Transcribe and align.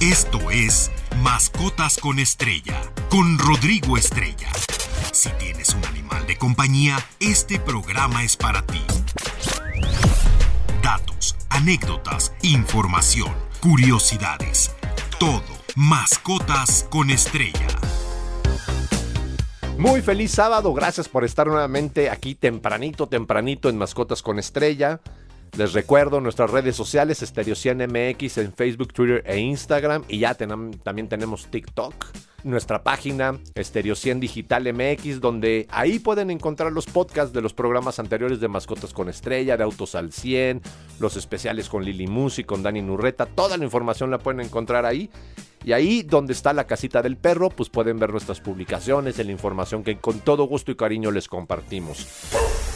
Esto 0.00 0.50
es 0.50 0.90
Mascotas 1.22 1.98
con 1.98 2.18
Estrella, 2.18 2.80
con 3.10 3.38
Rodrigo 3.38 3.96
Estrella. 3.96 4.50
Si 5.12 5.30
tienes 5.38 5.72
un 5.74 5.84
animal 5.84 6.26
de 6.26 6.36
compañía, 6.36 6.98
este 7.20 7.60
programa 7.60 8.24
es 8.24 8.36
para 8.36 8.62
ti. 8.66 8.82
Datos, 10.82 11.36
anécdotas, 11.48 12.34
información, 12.42 13.32
curiosidades. 13.60 14.72
Todo. 15.20 15.42
Mascotas 15.76 16.86
con 16.90 17.10
Estrella. 17.10 17.66
Muy 19.78 20.02
feliz 20.02 20.32
sábado, 20.32 20.74
gracias 20.74 21.08
por 21.08 21.24
estar 21.24 21.46
nuevamente 21.46 22.10
aquí 22.10 22.34
tempranito, 22.34 23.06
tempranito 23.06 23.68
en 23.68 23.78
Mascotas 23.78 24.22
con 24.22 24.38
Estrella. 24.38 25.00
Les 25.56 25.72
recuerdo 25.72 26.20
nuestras 26.20 26.50
redes 26.50 26.74
sociales, 26.74 27.20
Stereo 27.20 27.54
100 27.54 27.86
MX 27.86 28.38
en 28.38 28.52
Facebook, 28.52 28.92
Twitter 28.92 29.22
e 29.24 29.38
Instagram. 29.38 30.02
Y 30.08 30.18
ya 30.18 30.34
también 30.34 31.08
tenemos 31.08 31.46
TikTok. 31.46 31.94
Nuestra 32.42 32.82
página, 32.82 33.38
Stereo 33.56 33.94
100 33.94 34.18
Digital 34.18 34.70
MX, 34.74 35.20
donde 35.20 35.68
ahí 35.70 36.00
pueden 36.00 36.32
encontrar 36.32 36.72
los 36.72 36.86
podcasts 36.86 37.32
de 37.32 37.40
los 37.40 37.54
programas 37.54 38.00
anteriores 38.00 38.40
de 38.40 38.48
Mascotas 38.48 38.92
con 38.92 39.08
Estrella, 39.08 39.56
de 39.56 39.62
Autos 39.62 39.94
al 39.94 40.12
100, 40.12 40.60
los 40.98 41.16
especiales 41.16 41.68
con 41.68 41.84
Lili 41.84 42.08
Musi, 42.08 42.42
con 42.42 42.64
Dani 42.64 42.82
Nurreta. 42.82 43.24
Toda 43.24 43.56
la 43.56 43.64
información 43.64 44.10
la 44.10 44.18
pueden 44.18 44.40
encontrar 44.40 44.84
ahí. 44.84 45.08
Y 45.64 45.72
ahí 45.72 46.02
donde 46.02 46.32
está 46.32 46.52
la 46.52 46.66
casita 46.66 47.00
del 47.00 47.16
perro, 47.16 47.48
pues 47.48 47.70
pueden 47.70 48.00
ver 48.00 48.10
nuestras 48.10 48.40
publicaciones, 48.40 49.24
la 49.24 49.32
información 49.32 49.84
que 49.84 49.98
con 49.98 50.18
todo 50.18 50.44
gusto 50.44 50.72
y 50.72 50.76
cariño 50.76 51.12
les 51.12 51.28
compartimos. 51.28 52.06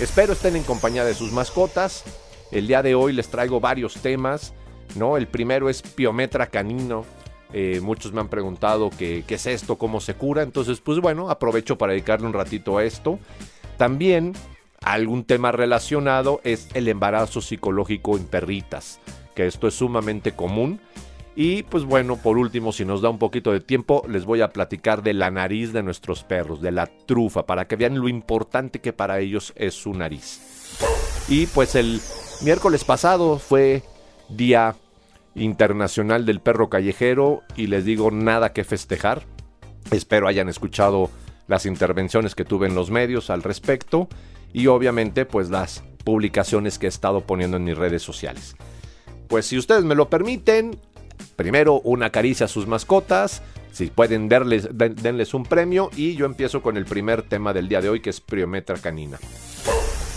Espero 0.00 0.32
estén 0.32 0.54
en 0.54 0.62
compañía 0.62 1.04
de 1.04 1.12
sus 1.12 1.32
mascotas. 1.32 2.04
El 2.50 2.66
día 2.66 2.82
de 2.82 2.94
hoy 2.94 3.12
les 3.12 3.28
traigo 3.28 3.60
varios 3.60 3.94
temas, 3.94 4.54
¿no? 4.96 5.16
El 5.16 5.26
primero 5.26 5.68
es 5.68 5.82
piometra 5.82 6.46
canino. 6.46 7.04
Eh, 7.52 7.80
muchos 7.82 8.12
me 8.12 8.20
han 8.20 8.28
preguntado 8.28 8.90
qué, 8.90 9.24
qué 9.26 9.34
es 9.34 9.46
esto, 9.46 9.76
cómo 9.76 10.00
se 10.00 10.14
cura. 10.14 10.42
Entonces, 10.42 10.80
pues 10.80 10.98
bueno, 11.00 11.30
aprovecho 11.30 11.76
para 11.76 11.92
dedicarle 11.92 12.26
un 12.26 12.32
ratito 12.32 12.78
a 12.78 12.84
esto. 12.84 13.18
También 13.76 14.32
algún 14.82 15.24
tema 15.24 15.52
relacionado 15.52 16.40
es 16.44 16.68
el 16.74 16.88
embarazo 16.88 17.40
psicológico 17.40 18.16
en 18.16 18.24
perritas, 18.24 19.00
que 19.34 19.46
esto 19.46 19.68
es 19.68 19.74
sumamente 19.74 20.32
común. 20.32 20.80
Y 21.36 21.62
pues 21.62 21.84
bueno, 21.84 22.16
por 22.16 22.36
último, 22.36 22.72
si 22.72 22.84
nos 22.84 23.00
da 23.00 23.10
un 23.10 23.18
poquito 23.18 23.52
de 23.52 23.60
tiempo, 23.60 24.02
les 24.08 24.24
voy 24.24 24.40
a 24.40 24.48
platicar 24.48 25.04
de 25.04 25.14
la 25.14 25.30
nariz 25.30 25.72
de 25.72 25.84
nuestros 25.84 26.24
perros, 26.24 26.60
de 26.60 26.72
la 26.72 26.86
trufa, 26.86 27.46
para 27.46 27.68
que 27.68 27.76
vean 27.76 28.00
lo 28.00 28.08
importante 28.08 28.80
que 28.80 28.92
para 28.92 29.20
ellos 29.20 29.52
es 29.54 29.74
su 29.74 29.94
nariz. 29.94 30.40
Y 31.28 31.46
pues 31.46 31.76
el 31.76 32.00
Miércoles 32.40 32.84
pasado 32.84 33.40
fue 33.40 33.82
Día 34.28 34.76
Internacional 35.34 36.24
del 36.24 36.40
Perro 36.40 36.70
Callejero 36.70 37.42
y 37.56 37.66
les 37.66 37.84
digo 37.84 38.12
nada 38.12 38.52
que 38.52 38.62
festejar. 38.62 39.24
Espero 39.90 40.28
hayan 40.28 40.48
escuchado 40.48 41.10
las 41.48 41.66
intervenciones 41.66 42.36
que 42.36 42.44
tuve 42.44 42.68
en 42.68 42.76
los 42.76 42.92
medios 42.92 43.30
al 43.30 43.42
respecto 43.42 44.08
y 44.52 44.68
obviamente 44.68 45.26
pues 45.26 45.50
las 45.50 45.82
publicaciones 46.04 46.78
que 46.78 46.86
he 46.86 46.88
estado 46.88 47.22
poniendo 47.22 47.56
en 47.56 47.64
mis 47.64 47.76
redes 47.76 48.02
sociales. 48.02 48.54
Pues 49.26 49.46
si 49.46 49.58
ustedes 49.58 49.82
me 49.82 49.96
lo 49.96 50.08
permiten, 50.08 50.78
primero 51.34 51.80
una 51.80 52.10
caricia 52.10 52.46
a 52.46 52.48
sus 52.48 52.68
mascotas, 52.68 53.42
si 53.72 53.88
pueden 53.88 54.28
darles, 54.28 54.68
denles 54.72 55.34
un 55.34 55.42
premio 55.42 55.90
y 55.96 56.14
yo 56.14 56.24
empiezo 56.24 56.62
con 56.62 56.76
el 56.76 56.84
primer 56.84 57.22
tema 57.22 57.52
del 57.52 57.68
día 57.68 57.80
de 57.80 57.88
hoy 57.88 58.00
que 58.00 58.10
es 58.10 58.20
Priometra 58.20 58.76
Canina. 58.76 59.18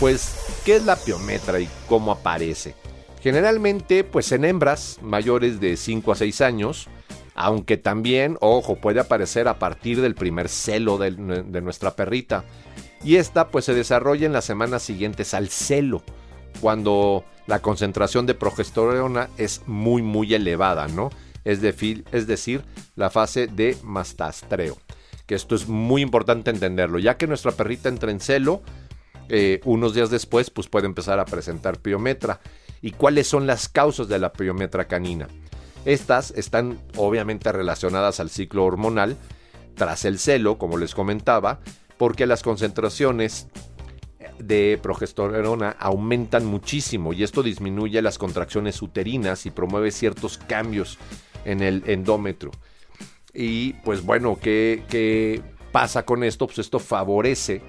Pues, 0.02 0.34
¿qué 0.64 0.74
es 0.74 0.84
la 0.84 0.96
piometra 0.96 1.60
y 1.60 1.68
cómo 1.88 2.10
aparece? 2.10 2.74
Generalmente, 3.20 4.02
pues 4.02 4.32
en 4.32 4.44
hembras 4.44 4.98
mayores 5.00 5.60
de 5.60 5.76
5 5.76 6.10
a 6.10 6.16
6 6.16 6.40
años, 6.40 6.88
aunque 7.36 7.76
también, 7.76 8.36
ojo, 8.40 8.74
puede 8.74 8.98
aparecer 8.98 9.46
a 9.46 9.60
partir 9.60 10.00
del 10.00 10.16
primer 10.16 10.48
celo 10.48 10.98
de, 10.98 11.12
nuestra 11.12 11.94
perrita. 11.94 12.44
Y 13.04 13.14
esta 13.14 13.46
pues 13.50 13.64
se 13.64 13.74
desarrolla 13.74 14.26
en 14.26 14.32
las 14.32 14.44
semanas 14.44 14.82
siguientes 14.82 15.34
al 15.34 15.50
celo, 15.50 16.02
cuando 16.60 17.24
la 17.46 17.60
concentración 17.60 18.26
de 18.26 18.34
progesterona 18.34 19.28
es 19.38 19.62
muy 19.66 20.02
muy 20.02 20.34
elevada, 20.34 20.88
¿no? 20.88 21.10
Es, 21.44 21.60
de, 21.60 22.02
es 22.10 22.26
decir, 22.26 22.64
la 22.96 23.08
fase 23.08 23.46
de 23.46 23.76
mastastreo. 23.84 24.76
Que 25.26 25.36
esto 25.36 25.54
es 25.54 25.68
muy 25.68 26.02
importante 26.02 26.50
entenderlo, 26.50 26.98
ya 26.98 27.16
que 27.16 27.28
nuestra 27.28 27.52
perrita 27.52 27.88
entra 27.88 28.10
en 28.10 28.18
celo, 28.18 28.62
eh, 29.34 29.62
unos 29.64 29.94
días 29.94 30.10
después 30.10 30.50
pues 30.50 30.68
puede 30.68 30.84
empezar 30.84 31.18
a 31.18 31.24
presentar 31.24 31.78
piometra. 31.78 32.40
¿Y 32.82 32.90
cuáles 32.90 33.26
son 33.26 33.46
las 33.46 33.66
causas 33.66 34.06
de 34.06 34.18
la 34.18 34.30
piometra 34.34 34.86
canina? 34.86 35.26
Estas 35.86 36.32
están 36.32 36.78
obviamente 36.96 37.50
relacionadas 37.50 38.20
al 38.20 38.28
ciclo 38.28 38.66
hormonal 38.66 39.16
tras 39.74 40.04
el 40.04 40.18
celo, 40.18 40.58
como 40.58 40.76
les 40.76 40.94
comentaba, 40.94 41.60
porque 41.96 42.26
las 42.26 42.42
concentraciones 42.42 43.46
de 44.38 44.78
progesterona 44.82 45.76
aumentan 45.78 46.44
muchísimo 46.44 47.14
y 47.14 47.22
esto 47.22 47.42
disminuye 47.42 48.02
las 48.02 48.18
contracciones 48.18 48.82
uterinas 48.82 49.46
y 49.46 49.50
promueve 49.50 49.92
ciertos 49.92 50.36
cambios 50.36 50.98
en 51.46 51.62
el 51.62 51.84
endómetro. 51.86 52.50
Y 53.32 53.72
pues 53.84 54.04
bueno, 54.04 54.38
¿qué, 54.38 54.84
qué 54.90 55.40
pasa 55.72 56.04
con 56.04 56.22
esto? 56.22 56.46
Pues 56.46 56.58
esto 56.58 56.78
favorece 56.78 57.62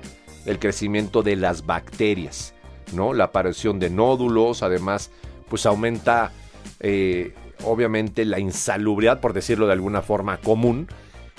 el 0.46 0.60
crecimiento 0.60 1.24
de 1.24 1.36
las 1.36 1.66
bacterias, 1.66 2.54
¿no? 2.94 3.14
La 3.14 3.26
aparición 3.26 3.80
de 3.80 3.90
nódulos, 3.90 4.64
además, 4.64 5.12
pues 5.50 5.66
aumenta 5.66 6.32
eh, 6.80 7.34
obviamente 7.64 8.26
la 8.26 8.40
insalubridad, 8.40 9.20
por 9.20 9.34
decirlo 9.34 9.68
de 9.68 9.74
alguna 9.74 10.02
forma 10.02 10.38
común, 10.38 10.88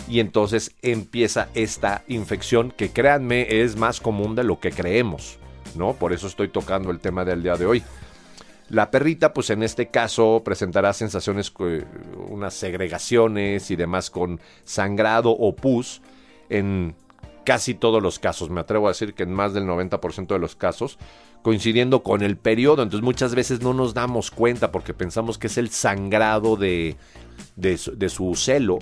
y 0.09 0.21
entonces 0.21 0.75
empieza 0.83 1.49
esta 1.55 2.03
infección 2.09 2.71
que 2.71 2.91
créanme 2.91 3.63
es 3.63 3.77
más 3.77 4.01
común 4.01 4.35
de 4.35 4.45
lo 4.45 4.61
que 4.61 4.71
creemos, 4.71 5.39
¿no? 5.77 5.95
Por 5.95 6.13
eso 6.13 6.27
estoy 6.27 6.49
tocando 6.49 6.91
el 6.91 7.01
tema 7.01 7.25
del 7.25 7.43
día 7.43 7.57
de 7.57 7.67
hoy. 7.67 7.83
La 8.71 8.91
perrita, 8.91 9.35
pues 9.35 9.51
en 9.51 9.63
este 9.63 9.89
caso, 9.89 10.43
presentará 10.45 10.93
sensaciones, 10.93 11.53
eh, 11.61 11.85
unas 12.29 12.55
segregaciones 12.55 13.71
y 13.71 13.77
demás 13.77 14.11
con 14.11 14.41
sangrado 14.65 15.31
o 15.31 15.55
pus 15.55 16.01
en 16.49 16.95
casi 17.45 17.75
todos 17.75 18.03
los 18.03 18.19
casos, 18.19 18.51
me 18.51 18.61
atrevo 18.61 18.87
a 18.87 18.91
decir 18.91 19.15
que 19.15 19.23
en 19.23 19.33
más 19.33 19.55
del 19.55 19.65
90% 19.65 20.27
de 20.27 20.39
los 20.39 20.57
casos, 20.57 20.99
coincidiendo 21.43 22.03
con 22.03 22.23
el 22.23 22.37
periodo, 22.37 22.83
entonces 22.83 23.05
muchas 23.05 23.35
veces 23.35 23.61
no 23.61 23.75
nos 23.75 23.95
damos 23.95 24.31
cuenta 24.31 24.73
porque 24.73 24.95
pensamos 24.95 25.39
que 25.39 25.49
es 25.49 25.59
el 25.59 25.71
sangrado 25.71 26.57
de, 26.57 26.97
de, 27.57 27.77
su 27.77 28.35
celo, 28.35 28.79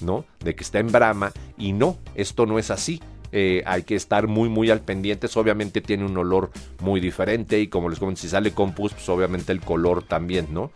¿no? 0.00 0.24
De 0.40 0.54
que 0.54 0.64
está 0.64 0.80
en 0.80 0.90
brama 0.90 1.32
y 1.56 1.72
no, 1.72 1.98
esto 2.14 2.46
no 2.46 2.58
es 2.58 2.70
así. 2.70 3.00
Eh, 3.32 3.62
hay 3.64 3.84
que 3.84 3.94
estar 3.94 4.26
muy 4.26 4.48
muy 4.48 4.70
al 4.70 4.80
pendientes, 4.80 5.36
obviamente 5.36 5.80
tiene 5.80 6.04
un 6.04 6.18
olor 6.18 6.50
muy 6.80 6.98
diferente 6.98 7.60
y 7.60 7.68
como 7.68 7.88
les 7.88 8.00
comento, 8.00 8.20
si 8.20 8.28
sale 8.28 8.52
con 8.52 8.74
pus, 8.74 8.92
pues 8.92 9.08
obviamente 9.08 9.52
el 9.52 9.60
color 9.60 10.02
también, 10.02 10.48
¿no? 10.50 10.72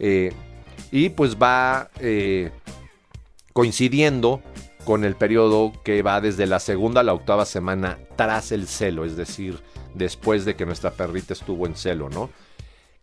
Eh, 0.00 0.32
y 0.90 1.10
pues 1.10 1.36
va 1.36 1.90
eh, 2.00 2.50
coincidiendo 3.52 4.42
con 4.86 5.04
el 5.04 5.16
periodo 5.16 5.72
que 5.84 6.00
va 6.02 6.20
desde 6.20 6.46
la 6.46 6.60
segunda 6.60 7.00
a 7.00 7.04
la 7.04 7.12
octava 7.12 7.44
semana 7.44 7.98
tras 8.14 8.52
el 8.52 8.68
celo, 8.68 9.04
es 9.04 9.16
decir, 9.16 9.58
después 9.94 10.44
de 10.44 10.54
que 10.54 10.64
nuestra 10.64 10.92
perrita 10.92 11.32
estuvo 11.32 11.66
en 11.66 11.74
celo, 11.74 12.08
¿no? 12.08 12.30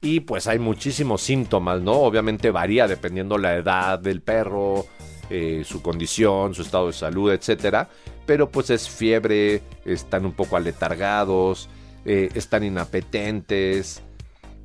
Y 0.01 0.21
pues 0.21 0.47
hay 0.47 0.59
muchísimos 0.59 1.21
síntomas, 1.21 1.81
¿no? 1.81 1.91
Obviamente 1.93 2.51
varía 2.51 2.87
dependiendo 2.87 3.37
la 3.37 3.55
edad 3.55 3.99
del 3.99 4.21
perro, 4.21 4.85
eh, 5.29 5.63
su 5.65 5.81
condición, 5.81 6.55
su 6.55 6.61
estado 6.61 6.87
de 6.87 6.93
salud, 6.93 7.31
etcétera. 7.31 7.89
Pero 8.25 8.49
pues 8.49 8.69
es 8.69 8.89
fiebre, 8.89 9.61
están 9.83 10.25
un 10.25 10.31
poco 10.31 10.55
aletargados, 10.55 11.67
eh, 12.05 12.29
están 12.33 12.63
inapetentes. 12.63 14.01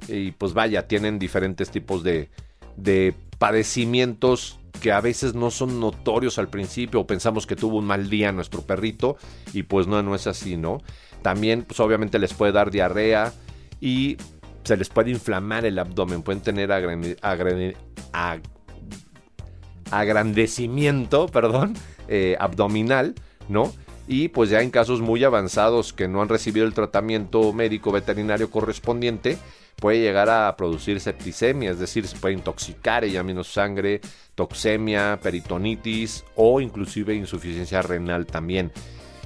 Y 0.07 0.31
pues 0.33 0.55
vaya, 0.55 0.87
tienen 0.87 1.19
diferentes 1.19 1.71
tipos 1.71 2.05
de, 2.05 2.31
de 2.77 3.13
padecimientos 3.39 4.58
que 4.81 4.93
a 4.93 5.01
veces 5.01 5.35
no 5.35 5.51
son 5.51 5.81
notorios 5.81 6.39
al 6.39 6.49
principio 6.49 7.01
o 7.01 7.07
pensamos 7.07 7.47
que 7.47 7.57
tuvo 7.57 7.79
un 7.79 7.87
mal 7.87 8.09
día 8.11 8.33
nuestro 8.33 8.63
perrito 8.63 9.17
y 9.53 9.65
pues 9.65 9.87
no, 9.87 10.03
no 10.03 10.15
es 10.15 10.27
así, 10.27 10.57
¿no? 10.57 10.83
También 11.23 11.65
pues 11.65 11.81
obviamente 11.81 12.19
les 12.19 12.35
puede 12.35 12.53
dar 12.53 12.71
diarrea 12.71 13.33
y 13.81 14.17
se 14.65 14.77
les 14.77 14.89
puede 14.89 15.11
inflamar 15.11 15.65
el 15.65 15.79
abdomen, 15.79 16.23
pueden 16.23 16.43
tener 16.43 16.71
agrandecimiento, 19.91 21.27
perdón, 21.33 21.75
eh, 22.09 22.37
abdominal, 22.39 23.15
¿no? 23.49 23.73
Y 24.07 24.29
pues 24.29 24.51
ya 24.51 24.63
en 24.63 24.71
casos 24.71 25.01
muy 25.01 25.25
avanzados 25.25 25.93
que 25.93 26.09
no 26.09 26.23
han 26.23 26.29
recibido 26.29 26.67
el 26.67 26.75
tratamiento 26.75 27.53
médico 27.53 27.93
veterinario 27.93 28.51
correspondiente, 28.51 29.39
puede 29.81 30.01
llegar 30.01 30.29
a 30.29 30.55
producir 30.57 31.01
septicemia, 31.01 31.71
es 31.71 31.79
decir, 31.79 32.07
se 32.07 32.17
puede 32.17 32.35
intoxicar 32.35 33.05
ella 33.05 33.23
menos 33.23 33.53
sangre, 33.53 34.01
toxemia, 34.35 35.19
peritonitis 35.23 36.25
o 36.35 36.61
inclusive 36.61 37.15
insuficiencia 37.15 37.83
renal 37.83 38.27
también. 38.27 38.73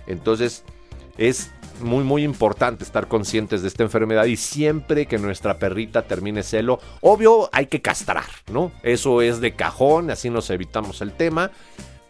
Entonces 0.07 0.65
es 1.17 1.51
muy, 1.81 2.05
muy 2.05 2.23
importante 2.23 2.85
estar 2.85 3.09
conscientes 3.09 3.63
de 3.63 3.69
esta 3.69 3.83
enfermedad 3.83 4.27
y 4.27 4.37
siempre 4.37 5.07
que 5.07 5.19
nuestra 5.19 5.59
perrita 5.59 6.03
termine 6.03 6.43
celo, 6.43 6.81
obvio 7.01 7.49
hay 7.53 7.67
que 7.67 7.81
castrar, 7.81 8.27
¿no? 8.51 8.73
Eso 8.83 9.23
es 9.23 9.41
de 9.41 9.55
cajón, 9.55 10.11
así 10.11 10.31
nos 10.31 10.51
evitamos 10.51 11.01
el 11.01 11.13
tema. 11.13 11.51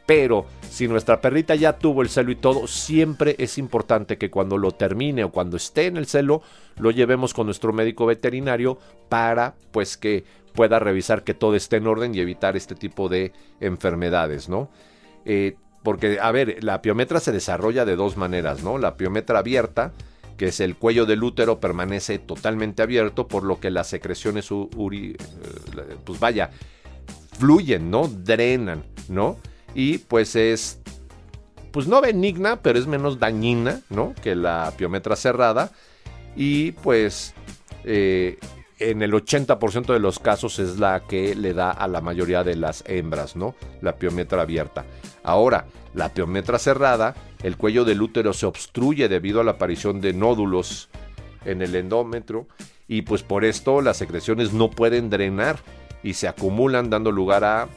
Pero 0.06 0.46
si 0.68 0.88
nuestra 0.88 1.20
perrita 1.20 1.54
ya 1.54 1.78
tuvo 1.78 2.02
el 2.02 2.08
celo 2.08 2.32
y 2.32 2.36
todo, 2.36 2.66
siempre 2.66 3.36
es 3.38 3.56
importante 3.58 4.18
que 4.18 4.30
cuando 4.30 4.58
lo 4.58 4.72
termine 4.72 5.24
o 5.24 5.30
cuando 5.30 5.56
esté 5.56 5.86
en 5.86 5.96
el 5.96 6.06
celo, 6.06 6.42
lo 6.76 6.90
llevemos 6.90 7.34
con 7.34 7.46
nuestro 7.46 7.72
médico 7.72 8.06
veterinario 8.06 8.78
para 9.08 9.54
pues 9.70 9.96
que 9.96 10.24
pueda 10.54 10.78
revisar 10.78 11.24
que 11.24 11.34
todo 11.34 11.54
esté 11.54 11.76
en 11.76 11.86
orden 11.86 12.14
y 12.14 12.20
evitar 12.20 12.56
este 12.56 12.74
tipo 12.74 13.08
de 13.08 13.32
enfermedades, 13.60 14.48
¿no? 14.48 14.70
Eh, 15.24 15.56
porque, 15.82 16.18
a 16.20 16.30
ver, 16.30 16.62
la 16.62 16.82
piometra 16.82 17.18
se 17.20 17.32
desarrolla 17.32 17.84
de 17.84 17.96
dos 17.96 18.16
maneras, 18.16 18.62
¿no? 18.62 18.78
La 18.78 18.96
piometra 18.96 19.40
abierta, 19.40 19.92
que 20.36 20.48
es 20.48 20.60
el 20.60 20.76
cuello 20.76 21.06
del 21.06 21.22
útero, 21.22 21.58
permanece 21.58 22.18
totalmente 22.18 22.82
abierto, 22.82 23.26
por 23.26 23.42
lo 23.42 23.58
que 23.58 23.70
las 23.70 23.88
secreciones, 23.88 24.50
uri, 24.50 25.16
eh, 25.16 25.96
pues 26.04 26.20
vaya, 26.20 26.50
fluyen, 27.38 27.90
¿no? 27.90 28.06
Drenan, 28.08 28.84
¿no? 29.08 29.38
Y 29.74 29.98
pues 29.98 30.36
es, 30.36 30.80
pues 31.70 31.86
no 31.86 32.00
benigna, 32.00 32.62
pero 32.62 32.78
es 32.78 32.86
menos 32.86 33.18
dañina, 33.18 33.80
¿no? 33.90 34.14
Que 34.22 34.34
la 34.34 34.72
piometra 34.76 35.16
cerrada. 35.16 35.70
Y 36.36 36.72
pues 36.72 37.34
eh, 37.84 38.38
en 38.78 39.02
el 39.02 39.12
80% 39.12 39.92
de 39.92 40.00
los 40.00 40.18
casos 40.18 40.58
es 40.58 40.78
la 40.78 41.04
que 41.06 41.34
le 41.34 41.54
da 41.54 41.70
a 41.70 41.86
la 41.88 42.00
mayoría 42.00 42.42
de 42.44 42.56
las 42.56 42.84
hembras, 42.86 43.36
¿no? 43.36 43.54
La 43.80 43.96
piometra 43.96 44.42
abierta. 44.42 44.84
Ahora, 45.22 45.66
la 45.94 46.08
piometra 46.08 46.58
cerrada, 46.58 47.14
el 47.42 47.56
cuello 47.56 47.84
del 47.84 48.02
útero 48.02 48.32
se 48.32 48.46
obstruye 48.46 49.08
debido 49.08 49.40
a 49.40 49.44
la 49.44 49.52
aparición 49.52 50.00
de 50.00 50.12
nódulos 50.12 50.88
en 51.44 51.62
el 51.62 51.74
endómetro 51.74 52.46
y 52.88 53.02
pues 53.02 53.22
por 53.22 53.44
esto 53.44 53.80
las 53.80 53.96
secreciones 53.96 54.52
no 54.52 54.70
pueden 54.70 55.10
drenar 55.10 55.58
y 56.02 56.14
se 56.14 56.28
acumulan 56.28 56.90
dando 56.90 57.12
lugar 57.12 57.44
a 57.44 57.68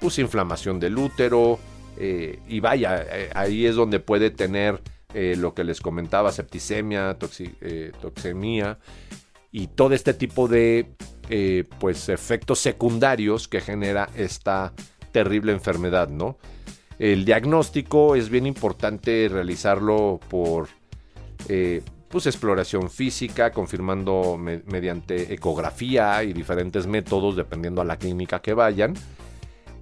pues 0.00 0.18
inflamación 0.18 0.78
del 0.80 0.96
útero 0.98 1.58
eh, 2.00 2.38
y 2.46 2.60
vaya, 2.60 3.04
eh, 3.10 3.30
ahí 3.34 3.66
es 3.66 3.74
donde 3.74 3.98
puede 3.98 4.30
tener 4.30 4.80
eh, 5.14 5.34
lo 5.36 5.52
que 5.52 5.64
les 5.64 5.80
comentaba, 5.80 6.30
septicemia, 6.30 7.18
toxemia 8.00 8.78
y 9.50 9.66
todo 9.68 9.94
este 9.94 10.14
tipo 10.14 10.46
de 10.46 10.92
pues 11.78 12.08
efectos 12.08 12.58
secundarios 12.58 13.48
que 13.48 13.60
genera 13.60 14.08
esta 14.16 14.72
terrible 15.12 15.52
enfermedad, 15.52 16.08
¿no? 16.08 16.38
El 16.98 17.26
diagnóstico 17.26 18.16
es 18.16 18.30
bien 18.30 18.46
importante 18.46 19.28
realizarlo 19.30 20.20
por 20.30 20.68
pues 22.08 22.26
exploración 22.26 22.88
física, 22.88 23.52
confirmando 23.52 24.38
mediante 24.38 25.34
ecografía 25.34 26.22
y 26.24 26.32
diferentes 26.32 26.86
métodos 26.86 27.36
dependiendo 27.36 27.82
a 27.82 27.84
la 27.84 27.98
clínica 27.98 28.40
que 28.40 28.54
vayan. 28.54 28.94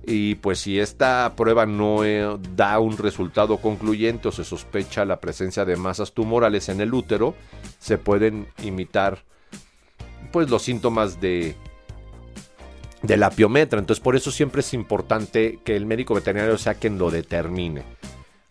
Y 0.06 0.36
pues 0.36 0.60
si 0.60 0.78
esta 0.78 1.34
prueba 1.36 1.66
no 1.66 2.04
eh, 2.04 2.38
da 2.54 2.78
un 2.78 2.96
resultado 2.96 3.56
concluyente 3.56 4.28
o 4.28 4.32
se 4.32 4.44
sospecha 4.44 5.04
la 5.04 5.20
presencia 5.20 5.64
de 5.64 5.76
masas 5.76 6.12
tumorales 6.12 6.68
en 6.68 6.80
el 6.80 6.94
útero, 6.94 7.34
se 7.80 7.98
pueden 7.98 8.46
imitar 8.62 9.24
pues 10.30 10.48
los 10.48 10.62
síntomas 10.62 11.20
de 11.20 11.56
de 13.02 13.16
la 13.16 13.30
piometra. 13.30 13.78
Entonces 13.78 14.02
por 14.02 14.16
eso 14.16 14.30
siempre 14.30 14.60
es 14.60 14.74
importante 14.74 15.58
que 15.64 15.76
el 15.76 15.86
médico 15.86 16.14
veterinario 16.14 16.58
sea 16.58 16.74
quien 16.74 16.98
lo 16.98 17.10
determine. 17.10 17.82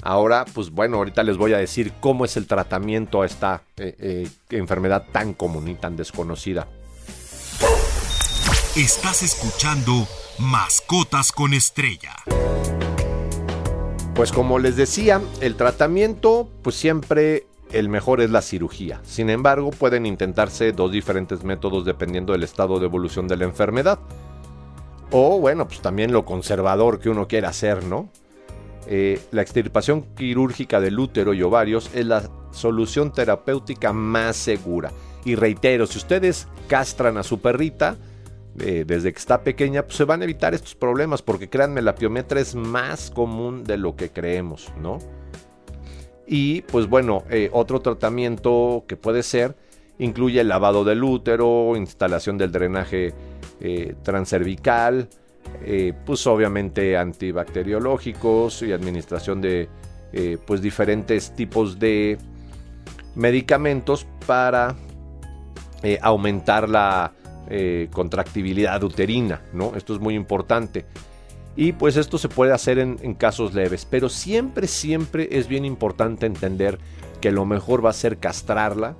Ahora, 0.01 0.45
pues 0.45 0.69
bueno, 0.69 0.97
ahorita 0.97 1.23
les 1.23 1.37
voy 1.37 1.53
a 1.53 1.57
decir 1.57 1.91
cómo 1.99 2.25
es 2.25 2.37
el 2.37 2.45
tratamiento 2.45 3.21
a 3.21 3.25
esta 3.25 3.63
eh, 3.77 3.95
eh, 3.99 4.29
enfermedad 4.51 5.05
tan 5.11 5.33
común 5.33 5.67
y 5.67 5.75
tan 5.75 5.95
desconocida. 5.95 6.67
Estás 8.75 9.23
escuchando 9.23 10.07
Mascotas 10.37 11.31
con 11.31 11.53
Estrella. 11.53 12.11
Pues 14.15 14.33
como 14.33 14.59
les 14.59 14.75
decía, 14.75 15.21
el 15.39 15.55
tratamiento, 15.55 16.49
pues 16.61 16.75
siempre 16.75 17.47
el 17.71 17.87
mejor 17.87 18.19
es 18.19 18.29
la 18.29 18.41
cirugía. 18.41 18.99
Sin 19.05 19.29
embargo, 19.29 19.71
pueden 19.71 20.05
intentarse 20.05 20.73
dos 20.73 20.91
diferentes 20.91 21.45
métodos 21.45 21.85
dependiendo 21.85 22.33
del 22.33 22.43
estado 22.43 22.79
de 22.79 22.85
evolución 22.85 23.29
de 23.29 23.37
la 23.37 23.45
enfermedad. 23.45 23.99
O 25.09 25.39
bueno, 25.39 25.69
pues 25.69 25.79
también 25.79 26.11
lo 26.11 26.25
conservador 26.25 26.99
que 26.99 27.09
uno 27.09 27.29
quiera 27.29 27.49
hacer, 27.49 27.85
¿no? 27.85 28.09
Eh, 28.87 29.21
la 29.31 29.41
extirpación 29.41 30.03
quirúrgica 30.17 30.81
del 30.81 30.99
útero 30.99 31.33
y 31.33 31.43
ovarios 31.43 31.89
es 31.93 32.05
la 32.05 32.29
solución 32.51 33.13
terapéutica 33.13 33.93
más 33.93 34.35
segura. 34.35 34.91
Y 35.23 35.35
reitero, 35.35 35.87
si 35.87 35.97
ustedes 35.97 36.49
castran 36.67 37.17
a 37.17 37.23
su 37.23 37.39
perrita 37.39 37.95
eh, 38.59 38.85
desde 38.85 39.11
que 39.11 39.19
está 39.19 39.43
pequeña, 39.43 39.83
pues 39.83 39.97
se 39.97 40.05
van 40.05 40.21
a 40.21 40.23
evitar 40.23 40.53
estos 40.53 40.75
problemas, 40.75 41.21
porque 41.21 41.49
créanme, 41.49 41.81
la 41.81 41.95
piometra 41.95 42.39
es 42.39 42.55
más 42.55 43.11
común 43.11 43.63
de 43.63 43.77
lo 43.77 43.95
que 43.95 44.09
creemos, 44.09 44.71
¿no? 44.79 44.99
Y 46.27 46.61
pues 46.63 46.87
bueno, 46.87 47.23
eh, 47.29 47.49
otro 47.53 47.81
tratamiento 47.81 48.83
que 48.87 48.97
puede 48.97 49.23
ser 49.23 49.55
incluye 49.99 50.41
el 50.41 50.47
lavado 50.47 50.83
del 50.83 51.03
útero, 51.03 51.75
instalación 51.77 52.37
del 52.37 52.51
drenaje 52.51 53.13
eh, 53.61 53.95
transcervical, 54.03 55.07
eh, 55.63 55.93
pues 56.05 56.25
obviamente 56.27 56.97
antibacteriológicos 56.97 58.61
y 58.63 58.73
administración 58.73 59.41
de 59.41 59.69
pues 60.45 60.61
diferentes 60.61 61.35
tipos 61.35 61.77
de 61.77 62.17
medicamentos 63.15 64.07
para 64.25 64.73
aumentar 66.01 66.69
la 66.69 67.11
contractibilidad 67.91 68.83
uterina, 68.83 69.41
¿no? 69.53 69.75
Esto 69.75 69.93
es 69.93 69.99
muy 69.99 70.15
importante. 70.15 70.85
Y 71.55 71.71
pues 71.71 71.95
esto 71.95 72.17
se 72.17 72.27
puede 72.27 72.51
hacer 72.51 72.79
en, 72.79 73.13
casos 73.13 73.53
leves, 73.53 73.87
pero 73.89 74.09
siempre, 74.09 74.67
siempre 74.67 75.29
es 75.31 75.47
bien 75.47 75.63
importante 75.63 76.25
entender 76.25 76.79
que 77.21 77.31
lo 77.31 77.45
mejor 77.45 77.83
va 77.83 77.91
a 77.91 77.93
ser 77.93 78.17
castrarla 78.17 78.95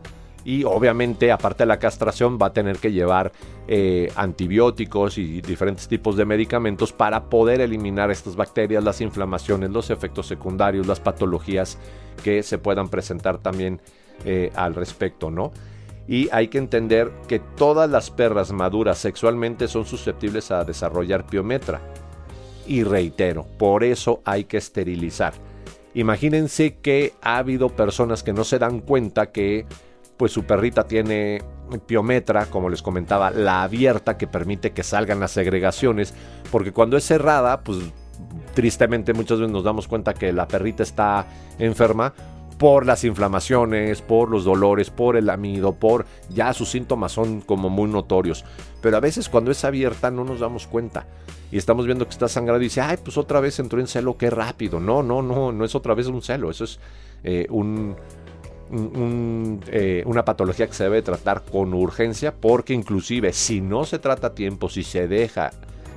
y 0.45 0.63
obviamente 0.63 1.31
aparte 1.31 1.63
de 1.63 1.68
la 1.68 1.80
castración 1.80 2.38
va 2.42 2.47
a 2.47 2.53
tener 2.53 2.77
que 2.77 2.94
llevar 2.94 3.33
eh, 3.68 4.09
antibióticos 4.15 5.18
y 5.18 5.42
diferentes 5.42 5.88
tipos 5.88 6.15
de 6.15 6.24
medicamentos 6.24 6.94
para 6.94 7.25
poder 7.30 7.59
eliminar 7.59 8.09
estas 8.09 8.38
bacterias, 8.38 8.83
las 8.83 9.01
inflamaciones, 9.01 9.71
los 9.71 9.89
efectos 9.89 10.27
secundarios, 10.27 10.88
las 10.88 11.01
patologías 11.01 11.77
que 12.24 12.42
se 12.42 12.57
puedan 12.57 12.88
presentar 12.88 13.39
también 13.39 13.81
eh, 14.24 14.51
al 14.56 14.75
respecto, 14.75 15.30
¿no? 15.30 15.51
Y 16.07 16.30
hay 16.31 16.50
que 16.50 16.57
entender 16.57 17.12
que 17.28 17.40
todas 17.40 17.90
las 17.90 18.12
perras 18.12 18.52
maduras 18.52 18.98
sexualmente 18.98 19.68
son 19.68 19.86
susceptibles 19.86 20.52
a 20.52 20.63
desarrollar 20.63 21.25
piometra. 21.25 21.81
Y 22.68 22.83
reitero, 22.83 23.45
por 23.57 23.83
eso 23.83 24.21
hay 24.26 24.44
que 24.44 24.57
esterilizar. 24.57 25.33
Imagínense 25.94 26.78
que 26.78 27.14
ha 27.21 27.38
habido 27.38 27.69
personas 27.69 28.21
que 28.21 28.33
no 28.33 28.44
se 28.44 28.59
dan 28.59 28.81
cuenta 28.81 29.31
que 29.31 29.66
pues 30.18 30.31
su 30.31 30.44
perrita 30.44 30.88
tiene 30.88 31.42
piometra, 31.88 32.45
como 32.45 32.69
les 32.69 32.81
comentaba, 32.81 33.31
la 33.31 33.64
abierta 33.64 34.18
que 34.18 34.28
permite 34.28 34.71
que 34.71 34.83
salgan 34.83 35.19
las 35.19 35.31
segregaciones, 35.31 36.14
porque 36.52 36.71
cuando 36.71 36.97
es 36.97 37.06
cerrada, 37.06 37.62
pues 37.62 37.80
tristemente 38.54 39.14
muchas 39.14 39.40
veces 39.40 39.52
nos 39.52 39.64
damos 39.64 39.88
cuenta 39.88 40.14
que 40.14 40.31
la 40.31 40.47
perrita 40.47 40.83
está 40.83 41.26
enferma 41.59 42.14
por 42.57 42.85
las 42.85 43.04
inflamaciones, 43.04 44.02
por 44.02 44.30
los 44.30 44.45
dolores, 44.45 44.90
por 44.90 45.18
el 45.18 45.30
amido, 45.30 45.74
por 45.74 46.06
ya 46.30 46.54
sus 46.54 46.69
síntomas 46.69 47.12
son 47.12 47.42
como 47.42 47.69
muy 47.69 47.90
notorios. 47.90 48.45
Pero 48.81 48.97
a 48.97 49.02
veces 49.02 49.30
cuando 49.30 49.52
es 49.52 49.64
abierta 49.66 50.12
no 50.12 50.24
nos 50.24 50.40
damos 50.40 50.68
cuenta 50.68 51.07
y 51.52 51.57
estamos 51.57 51.85
viendo 51.85 52.06
que 52.06 52.12
está 52.12 52.28
sangrado 52.28 52.59
y 52.62 52.66
dice, 52.66 52.81
ay, 52.81 52.97
pues 53.04 53.18
otra 53.18 53.40
vez 53.40 53.59
entró 53.59 53.80
en 53.80 53.88
celo, 53.88 54.18
qué 54.18 54.30
rápido. 54.30 54.80
No, 54.80 55.04
no, 55.04 55.21
no, 55.21 55.52
no 55.52 55.66
es 55.66 55.76
otra 55.76 55.94
vez 55.94 56.07
un 56.07 56.21
celo, 56.21 56.50
eso 56.50 56.64
es 56.64 56.80
eh, 57.24 57.47
un 57.50 57.95
eh, 58.71 60.02
una 60.07 60.26
patología 60.26 60.66
que 60.66 60.74
se 60.74 60.85
debe 60.85 61.04
tratar 61.04 61.44
con 61.44 61.71
urgencia 61.76 62.33
porque 62.33 62.74
inclusive 62.74 63.31
si 63.31 63.62
no 63.62 63.85
se 63.85 64.00
trata 64.00 64.28
a 64.28 64.33
tiempo, 64.33 64.69
si 64.69 64.83
se 64.83 65.07
deja 65.07 65.52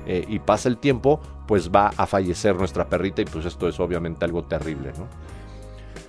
eh, 0.05 0.23
y 0.27 0.37
pasa 0.37 0.69
el 0.69 0.77
tiempo, 0.77 1.19
pues 1.47 1.71
va 1.71 1.91
a 1.97 2.05
fallecer 2.05 2.55
nuestra 2.55 2.87
perrita 2.87 3.23
y 3.23 3.25
pues 3.25 3.45
esto 3.45 3.67
es 3.67 3.79
obviamente 3.79 4.23
algo 4.23 4.43
terrible. 4.43 4.91
¿no? 4.99 5.07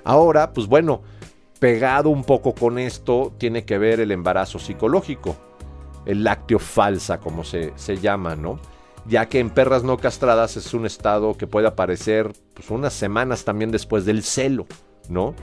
Ahora, 0.04 0.52
pues 0.52 0.66
bueno, 0.66 1.02
pegado 1.58 2.10
un 2.10 2.24
poco 2.24 2.54
con 2.54 2.78
esto 2.78 3.32
tiene 3.38 3.64
que 3.64 3.78
ver 3.78 4.00
el 4.00 4.12
embarazo 4.12 4.58
psicológico, 4.58 5.36
el 6.06 6.24
lácteo 6.24 6.58
falsa 6.58 7.20
como 7.20 7.44
se, 7.44 7.72
se 7.76 7.98
llama, 7.98 8.36
¿no? 8.36 8.58
ya 9.06 9.28
que 9.28 9.38
en 9.38 9.50
perras 9.50 9.82
no 9.82 9.96
castradas 9.96 10.56
es 10.56 10.74
un 10.74 10.86
estado 10.86 11.36
que 11.36 11.46
puede 11.46 11.66
aparecer 11.66 12.32
pues, 12.54 12.70
unas 12.70 12.92
semanas 12.92 13.44
también 13.44 13.70
después 13.70 14.04
del 14.04 14.22
celo, 14.22 14.66
¿no? 15.08 15.34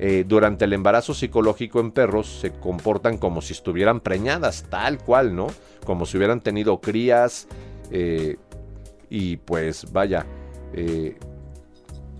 Eh, 0.00 0.24
durante 0.26 0.64
el 0.64 0.72
embarazo 0.72 1.14
psicológico 1.14 1.78
en 1.78 1.92
perros 1.92 2.40
se 2.40 2.52
comportan 2.52 3.16
como 3.16 3.40
si 3.40 3.52
estuvieran 3.52 4.00
preñadas, 4.00 4.64
tal 4.68 4.98
cual, 4.98 5.36
¿no? 5.36 5.46
Como 5.84 6.06
si 6.06 6.16
hubieran 6.16 6.40
tenido 6.40 6.80
crías 6.80 7.46
eh, 7.90 8.36
y 9.08 9.36
pues 9.36 9.92
vaya, 9.92 10.26
eh, 10.72 11.16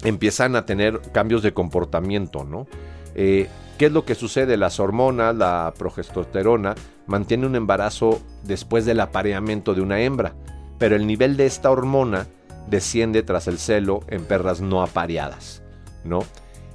empiezan 0.04 0.54
a 0.56 0.66
tener 0.66 1.00
cambios 1.12 1.42
de 1.42 1.52
comportamiento, 1.52 2.44
¿no? 2.44 2.66
¿Qué 3.14 3.86
es 3.86 3.92
lo 3.92 4.04
que 4.04 4.14
sucede? 4.14 4.56
Las 4.56 4.78
hormonas, 4.78 5.34
la 5.34 5.74
progesterona, 5.76 6.76
mantiene 7.06 7.46
un 7.46 7.56
embarazo 7.56 8.20
después 8.44 8.84
del 8.84 9.00
apareamiento 9.00 9.74
de 9.74 9.80
una 9.80 10.00
hembra, 10.00 10.34
pero 10.78 10.94
el 10.94 11.06
nivel 11.06 11.36
de 11.36 11.46
esta 11.46 11.70
hormona 11.70 12.28
desciende 12.68 13.22
tras 13.22 13.48
el 13.48 13.58
celo 13.58 14.00
en 14.08 14.24
perras 14.24 14.60
no 14.60 14.82
apareadas, 14.82 15.62
¿no? 16.04 16.20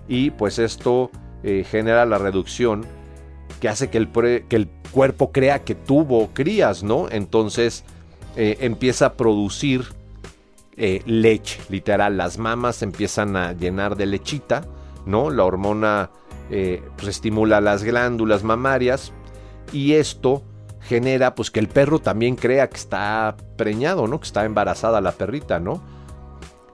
Y 0.08 0.32
pues 0.32 0.60
esto 0.60 1.10
eh, 1.44 1.66
genera 1.70 2.06
la 2.06 2.18
reducción 2.18 2.86
que 3.62 3.70
hace 3.70 3.90
que 3.90 3.98
el, 3.98 4.10
que 4.10 4.56
el, 4.56 4.70
cuerpo 4.92 5.32
crea 5.32 5.64
que 5.64 5.76
tuvo 5.76 6.30
crías, 6.34 6.84
¿no? 6.84 7.08
Entonces 7.12 7.84
eh, 8.36 8.58
empieza 8.62 9.06
a 9.06 9.14
producir 9.14 9.86
eh, 10.80 11.02
leche, 11.06 11.62
literal, 11.70 12.18
las 12.18 12.38
mamas 12.38 12.82
empiezan 12.82 13.36
a 13.36 13.54
llenar 13.54 13.96
de 13.96 14.08
lechita, 14.08 14.66
¿no? 15.06 15.30
La 15.30 15.44
hormona 15.44 16.12
pues 16.50 17.08
estimula 17.08 17.62
las 17.62 17.84
glándulas 17.84 18.44
mamarias 18.44 19.14
y 19.72 19.94
esto 19.94 20.42
genera 20.82 21.36
pues 21.36 21.52
que 21.52 21.60
el 21.60 21.68
perro 21.68 22.00
también 22.00 22.36
crea 22.36 22.68
que 22.70 22.78
está 22.78 23.38
preñado, 23.56 24.08
¿no? 24.08 24.20
Que 24.20 24.26
está 24.26 24.46
embarazada 24.46 25.02
la 25.02 25.12
perrita, 25.12 25.60
¿no? 25.60 25.84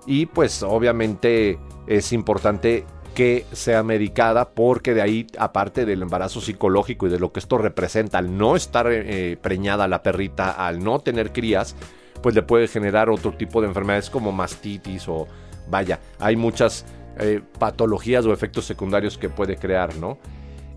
Y 0.06 0.28
pues 0.28 0.64
obviamente 0.64 1.60
es 1.88 2.14
importante 2.14 2.86
que 3.16 3.46
sea 3.54 3.82
medicada 3.82 4.50
porque 4.50 4.94
de 4.94 5.02
ahí, 5.02 5.28
aparte 5.38 5.86
del 5.86 6.02
embarazo 6.02 6.42
psicológico 6.42 7.08
y 7.08 7.10
de 7.10 7.20
lo 7.20 7.32
que 7.32 7.40
esto 7.40 7.58
representa 7.58 8.18
al 8.18 8.38
no 8.38 8.56
estar 8.56 8.88
eh, 8.92 9.38
preñada 9.42 9.88
la 9.88 10.04
perrita, 10.04 10.52
al 10.52 10.84
no 10.84 11.00
tener 11.00 11.32
crías, 11.32 11.76
pues 12.22 12.36
le 12.36 12.41
puede 12.43 12.67
generar 12.67 13.10
otro 13.10 13.34
tipo 13.34 13.62
de 13.62 13.67
enfermedades 13.67 14.10
como 14.10 14.31
mastitis 14.31 15.07
o 15.07 15.27
vaya, 15.69 16.00
hay 16.19 16.36
muchas 16.36 16.86
eh, 17.19 17.41
patologías 17.60 18.25
o 18.25 18.34
efectos 18.34 18.65
secundarios 18.65 19.17
que 19.17 19.29
puede 19.29 19.57
crear, 19.57 19.95
¿no? 19.98 20.17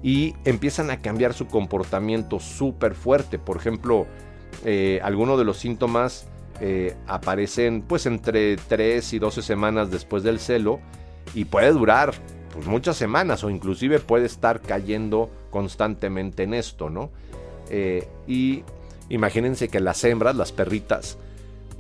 Y 0.03 0.35
empiezan 0.45 0.91
a 0.91 1.01
cambiar 1.01 1.35
su 1.35 1.47
comportamiento 1.49 2.39
súper 2.39 2.95
fuerte. 2.95 3.39
Por 3.39 3.57
ejemplo, 3.57 4.07
eh, 4.65 5.01
algunos 5.03 5.39
de 5.39 5.45
los 5.45 5.59
síntomas 5.59 6.29
aparecen 7.07 7.83
pues 7.83 8.05
entre 8.07 8.57
3 8.57 9.13
y 9.13 9.21
12 9.21 9.43
semanas 9.43 9.93
después 9.93 10.25
del 10.25 10.41
celo 10.41 10.81
y 11.33 11.45
puede 11.45 11.71
durar 11.71 12.13
pues 12.53 12.67
muchas 12.67 12.97
semanas 12.97 13.45
o 13.45 13.51
inclusive 13.51 14.01
puede 14.01 14.27
estar 14.27 14.61
cayendo 14.61 15.31
constantemente 15.51 16.43
en 16.43 16.55
esto, 16.55 16.91
¿no? 16.91 17.11
Eh, 17.71 18.09
y 18.27 18.65
imagínense 19.09 19.69
que 19.69 19.81
las 19.81 20.03
hembras, 20.05 20.37
las 20.37 20.53
perritas, 20.53 21.19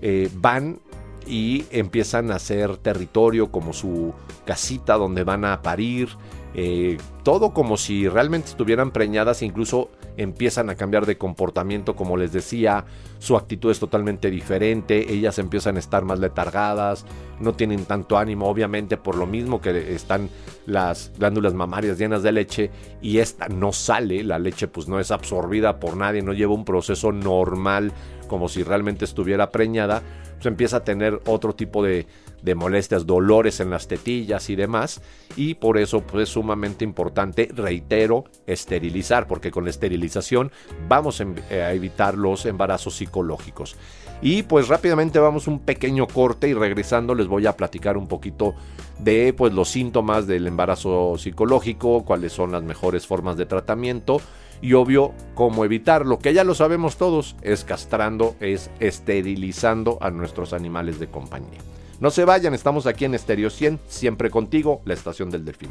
eh, 0.00 0.30
van 0.34 0.80
y 1.26 1.64
empiezan 1.70 2.30
a 2.30 2.36
hacer 2.36 2.76
territorio 2.78 3.50
como 3.50 3.72
su 3.72 4.14
casita 4.44 4.94
donde 4.94 5.24
van 5.24 5.44
a 5.44 5.60
parir, 5.62 6.08
eh, 6.54 6.96
todo 7.22 7.52
como 7.52 7.76
si 7.76 8.08
realmente 8.08 8.48
estuvieran 8.48 8.90
preñadas, 8.90 9.42
incluso 9.42 9.90
empiezan 10.16 10.70
a 10.70 10.74
cambiar 10.74 11.06
de 11.06 11.18
comportamiento, 11.18 11.94
como 11.94 12.16
les 12.16 12.32
decía, 12.32 12.86
su 13.18 13.36
actitud 13.36 13.70
es 13.70 13.78
totalmente 13.78 14.30
diferente, 14.30 15.12
ellas 15.12 15.38
empiezan 15.38 15.76
a 15.76 15.78
estar 15.78 16.04
más 16.04 16.18
letargadas, 16.18 17.04
no 17.38 17.52
tienen 17.52 17.84
tanto 17.84 18.18
ánimo, 18.18 18.48
obviamente 18.48 18.96
por 18.96 19.16
lo 19.16 19.26
mismo 19.26 19.60
que 19.60 19.94
están 19.94 20.30
las 20.66 21.12
glándulas 21.18 21.54
mamarias 21.54 21.98
llenas 21.98 22.22
de 22.22 22.32
leche 22.32 22.70
y 23.00 23.18
esta 23.18 23.48
no 23.48 23.72
sale, 23.72 24.24
la 24.24 24.38
leche 24.38 24.66
pues 24.66 24.88
no 24.88 24.98
es 24.98 25.10
absorbida 25.10 25.78
por 25.78 25.96
nadie, 25.96 26.22
no 26.22 26.32
lleva 26.32 26.54
un 26.54 26.64
proceso 26.64 27.12
normal 27.12 27.92
como 28.28 28.48
si 28.48 28.62
realmente 28.62 29.04
estuviera 29.04 29.50
preñada, 29.50 30.02
pues 30.34 30.46
empieza 30.46 30.78
a 30.78 30.84
tener 30.84 31.20
otro 31.26 31.54
tipo 31.54 31.82
de, 31.82 32.06
molestias, 32.54 33.04
dolores 33.04 33.60
en 33.60 33.70
las 33.70 33.88
tetillas 33.88 34.48
y 34.50 34.56
demás. 34.56 35.00
Y 35.36 35.54
por 35.54 35.78
eso 35.78 36.02
pues, 36.02 36.24
es 36.24 36.28
sumamente 36.28 36.84
importante, 36.84 37.48
reitero, 37.52 38.24
esterilizar, 38.46 39.26
porque 39.26 39.50
con 39.50 39.64
la 39.64 39.70
esterilización 39.70 40.52
vamos 40.88 41.20
eh, 41.20 41.62
a 41.62 41.72
evitar 41.72 42.16
los 42.16 42.46
embarazos 42.46 42.94
psicológicos. 42.94 43.76
Y 44.20 44.42
pues 44.42 44.68
rápidamente 44.68 45.18
vamos 45.18 45.46
un 45.46 45.60
pequeño 45.60 46.06
corte 46.06 46.48
y 46.48 46.54
regresando 46.54 47.14
les 47.14 47.28
voy 47.28 47.46
a 47.46 47.56
platicar 47.56 47.96
un 47.96 48.08
poquito 48.08 48.54
de 48.98 49.32
pues 49.32 49.52
los 49.52 49.68
síntomas 49.68 50.26
del 50.26 50.46
embarazo 50.46 51.16
psicológico, 51.18 52.04
cuáles 52.04 52.32
son 52.32 52.50
las 52.50 52.62
mejores 52.62 53.06
formas 53.06 53.36
de 53.36 53.46
tratamiento 53.46 54.20
y 54.60 54.72
obvio 54.72 55.12
cómo 55.34 55.64
evitarlo, 55.64 56.18
que 56.18 56.34
ya 56.34 56.42
lo 56.42 56.54
sabemos 56.54 56.96
todos, 56.96 57.36
es 57.42 57.64
castrando, 57.64 58.34
es 58.40 58.70
esterilizando 58.80 59.98
a 60.00 60.10
nuestros 60.10 60.52
animales 60.52 60.98
de 60.98 61.08
compañía. 61.08 61.60
No 62.00 62.10
se 62.10 62.24
vayan, 62.24 62.54
estamos 62.54 62.86
aquí 62.86 63.04
en 63.04 63.14
Estéreo 63.14 63.50
100, 63.50 63.80
siempre 63.86 64.30
contigo, 64.30 64.82
la 64.84 64.94
estación 64.94 65.30
del 65.30 65.44
delfín. 65.44 65.70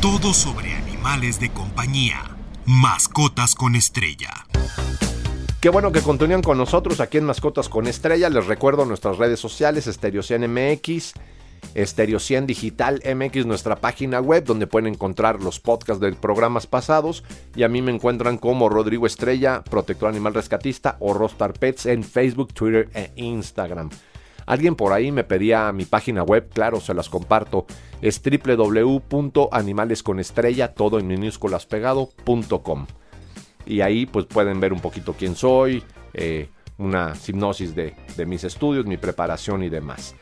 Todo 0.00 0.32
sobre 0.32 0.72
animales 0.72 1.38
de 1.38 1.50
compañía. 1.50 2.39
Mascotas 2.66 3.54
con 3.54 3.74
estrella. 3.74 4.46
Qué 5.60 5.70
bueno 5.70 5.92
que 5.92 6.00
continúan 6.00 6.42
con 6.42 6.58
nosotros 6.58 7.00
aquí 7.00 7.18
en 7.18 7.24
Mascotas 7.24 7.68
con 7.68 7.86
Estrella. 7.86 8.28
Les 8.28 8.46
recuerdo 8.46 8.84
nuestras 8.84 9.18
redes 9.18 9.40
sociales, 9.40 9.86
Estéreo 9.86 10.22
100 10.22 10.52
MX, 10.52 11.14
Estéreo 11.74 12.18
100 12.18 12.46
Digital 12.46 13.02
MX, 13.04 13.46
nuestra 13.46 13.76
página 13.76 14.20
web 14.20 14.44
donde 14.44 14.66
pueden 14.66 14.94
encontrar 14.94 15.42
los 15.42 15.58
podcasts 15.58 16.00
de 16.00 16.12
programas 16.12 16.66
pasados. 16.66 17.24
Y 17.54 17.62
a 17.62 17.68
mí 17.68 17.82
me 17.82 17.92
encuentran 17.92 18.38
como 18.38 18.68
Rodrigo 18.68 19.06
Estrella, 19.06 19.62
Protector 19.62 20.08
Animal 20.08 20.34
Rescatista 20.34 20.96
o 21.00 21.14
Rostar 21.14 21.54
Pets 21.54 21.86
en 21.86 22.04
Facebook, 22.04 22.52
Twitter 22.52 22.88
e 22.94 23.10
Instagram. 23.16 23.90
Alguien 24.50 24.74
por 24.74 24.92
ahí 24.92 25.12
me 25.12 25.22
pedía 25.22 25.70
mi 25.70 25.84
página 25.84 26.24
web, 26.24 26.48
claro, 26.52 26.80
se 26.80 26.92
las 26.92 27.08
comparto. 27.08 27.66
Es 28.02 28.20
www.animalesconestrella, 28.20 30.74
todo 30.74 30.98
en 30.98 31.06
minúsculas 31.06 31.66
pegado.com. 31.66 32.88
Y 33.64 33.82
ahí 33.82 34.06
pues 34.06 34.26
pueden 34.26 34.58
ver 34.58 34.72
un 34.72 34.80
poquito 34.80 35.14
quién 35.16 35.36
soy, 35.36 35.84
eh, 36.14 36.48
una 36.78 37.12
hipnosis 37.24 37.76
de 37.76 37.94
mis 38.26 38.42
estudios, 38.42 38.86
mi 38.86 38.96
preparación 38.96 39.62
y 39.62 39.68
demás. 39.68 40.16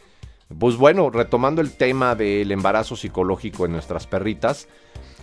Pues 0.59 0.77
bueno, 0.77 1.09
retomando 1.09 1.63
el 1.63 1.73
tema 1.73 2.15
del 2.15 2.53
embarazo 2.53 2.97
psicológico 2.97 3.65
en 3.65 3.73
nuestras 3.73 4.07
perritas, 4.07 4.69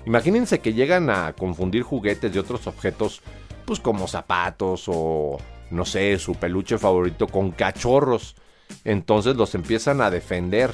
imagínense 0.07 0.61
que 0.61 0.73
llegan 0.73 1.11
a 1.11 1.33
confundir 1.33 1.83
juguetes 1.83 2.33
de 2.33 2.39
otros 2.39 2.65
objetos, 2.65 3.21
pues 3.65 3.79
como 3.79 4.07
zapatos 4.07 4.85
o, 4.87 5.37
no 5.69 5.85
sé, 5.85 6.17
su 6.17 6.33
peluche 6.33 6.79
favorito 6.79 7.27
con 7.27 7.51
cachorros. 7.51 8.35
Entonces 8.83 9.35
los 9.35 9.55
empiezan 9.55 10.01
a 10.01 10.11
defender, 10.11 10.71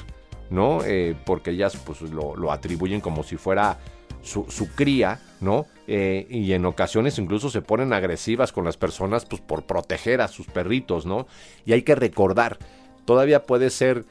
¿no? 0.49 0.83
Eh, 0.83 1.15
porque 1.25 1.51
ellas 1.51 1.77
pues 1.85 2.01
lo, 2.01 2.51
atribuyen 2.51 3.01
como 3.01 3.23
si 3.23 3.37
fuera 3.37 3.79
su, 4.21 4.45
cría, 4.75 5.19
¿no? 5.39 5.65
Eh, 5.87 6.27
y 6.29 6.53
en 6.53 6.65
ocasiones 6.65 7.17
incluso 7.17 7.49
se 7.49 7.61
ponen 7.61 7.93
agresivas 7.93 8.51
con 8.51 8.65
las 8.65 8.77
personas 8.77 9.25
pues 9.25 9.41
por 9.41 9.63
proteger 9.63 10.21
a 10.21 10.27
sus 10.27 10.47
perritos, 10.47 11.05
¿no? 11.05 11.27
Y 11.65 11.73
hay 11.73 11.81
que 11.83 11.95
recordar, 11.95 12.57
todavía 13.05 13.43
puede 13.43 13.69
ser 13.69 14.05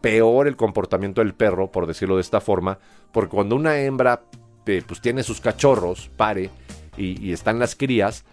peor 0.00 0.48
el 0.48 0.56
comportamiento 0.56 1.20
del 1.20 1.34
perro, 1.34 1.70
por 1.70 1.86
decirlo 1.86 2.16
de 2.16 2.22
esta 2.22 2.40
forma, 2.40 2.78
porque 3.12 3.34
cuando 3.34 3.56
una 3.56 3.78
hembra 3.78 4.22
eh, 4.66 4.82
pues 4.86 5.00
tiene 5.00 5.22
sus 5.22 5.40
cachorros, 5.40 6.10
pare, 6.16 6.50
y, 6.96 7.32
están 7.32 7.58
las 7.58 7.74
crías, 7.74 8.24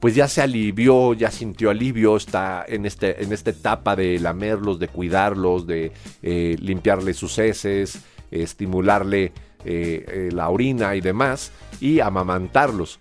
pues 0.00 0.14
ya 0.14 0.28
se 0.28 0.42
alivió, 0.42 1.14
ya 1.14 1.30
sintió 1.30 1.70
alivio, 1.70 2.16
está 2.16 2.64
en, 2.66 2.86
este, 2.86 3.22
en 3.22 3.32
esta 3.32 3.50
etapa 3.50 3.96
de 3.96 4.18
lamerlos, 4.18 4.78
de 4.78 4.88
cuidarlos, 4.88 5.66
de 5.66 5.92
eh, 6.22 6.56
limpiarle 6.60 7.14
sus 7.14 7.38
heces, 7.38 8.00
estimularle 8.30 9.32
eh, 9.64 10.28
la 10.32 10.48
orina 10.50 10.94
y 10.94 11.00
demás, 11.00 11.50
y 11.80 12.00
amamantarlos. 12.00 13.00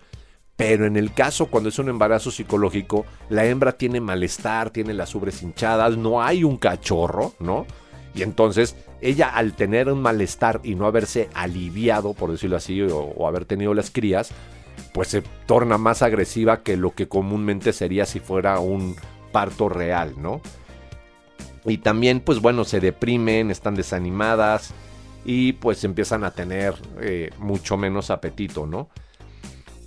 Pero 0.58 0.88
en 0.88 0.98
el 0.98 1.14
caso 1.14 1.46
cuando 1.46 1.70
es 1.70 1.78
un 1.78 1.88
embarazo 1.88 2.32
psicológico, 2.32 3.06
la 3.30 3.46
hembra 3.46 3.74
tiene 3.74 4.02
malestar, 4.02 4.72
tiene 4.72 4.94
las 4.96 5.14
ubres 5.14 5.44
hinchadas, 5.44 5.98
no 5.98 6.24
hay 6.24 6.44
un 6.44 6.58
cachorro, 6.58 7.34
¿no? 7.40 7.68
Y 8.16 8.24
entonces 8.24 8.76
ella 9.00 9.30
al 9.30 9.54
tener 9.54 9.88
un 9.90 10.02
malestar 10.02 10.60
y 10.64 10.74
no 10.74 10.88
haberse 10.88 11.30
aliviado, 11.36 12.16
por 12.16 12.32
decirlo 12.32 12.58
así, 12.58 12.82
o, 12.82 13.28
haber 13.28 13.46
tenido 13.46 13.76
las 13.76 13.92
crías, 13.92 14.32
pues 14.98 15.10
se 15.10 15.22
torna 15.46 15.78
más 15.78 16.02
agresiva 16.02 16.64
que 16.64 16.76
lo 16.76 16.96
que 16.96 17.08
comúnmente 17.08 17.72
sería 17.72 18.08
si 18.08 18.20
fuera 18.20 18.58
un 18.60 18.96
parto 19.32 19.70
real, 19.70 20.16
¿no? 20.18 20.42
Y 21.66 21.78
también, 21.78 22.20
pues 22.20 22.40
bueno, 22.40 22.64
se 22.64 22.80
deprimen, 22.80 23.52
están 23.52 23.76
desanimadas 23.76 24.74
y 25.24 25.54
pues 25.54 25.84
empiezan 25.84 26.24
a 26.24 26.32
tener 26.32 26.74
eh, 27.00 27.30
mucho 27.38 27.78
menos 27.78 28.10
apetito, 28.10 28.66
¿no? 28.66 28.90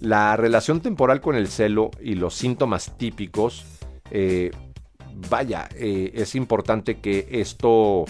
La 0.00 0.36
relación 0.36 0.80
temporal 0.80 1.20
con 1.20 1.34
el 1.34 1.48
celo 1.48 1.90
y 2.00 2.14
los 2.14 2.36
síntomas 2.36 2.96
típicos, 2.96 3.64
eh, 4.12 4.52
vaya, 5.28 5.68
eh, 5.74 6.12
es 6.14 6.36
importante 6.36 7.00
que 7.00 7.26
esto 7.32 8.04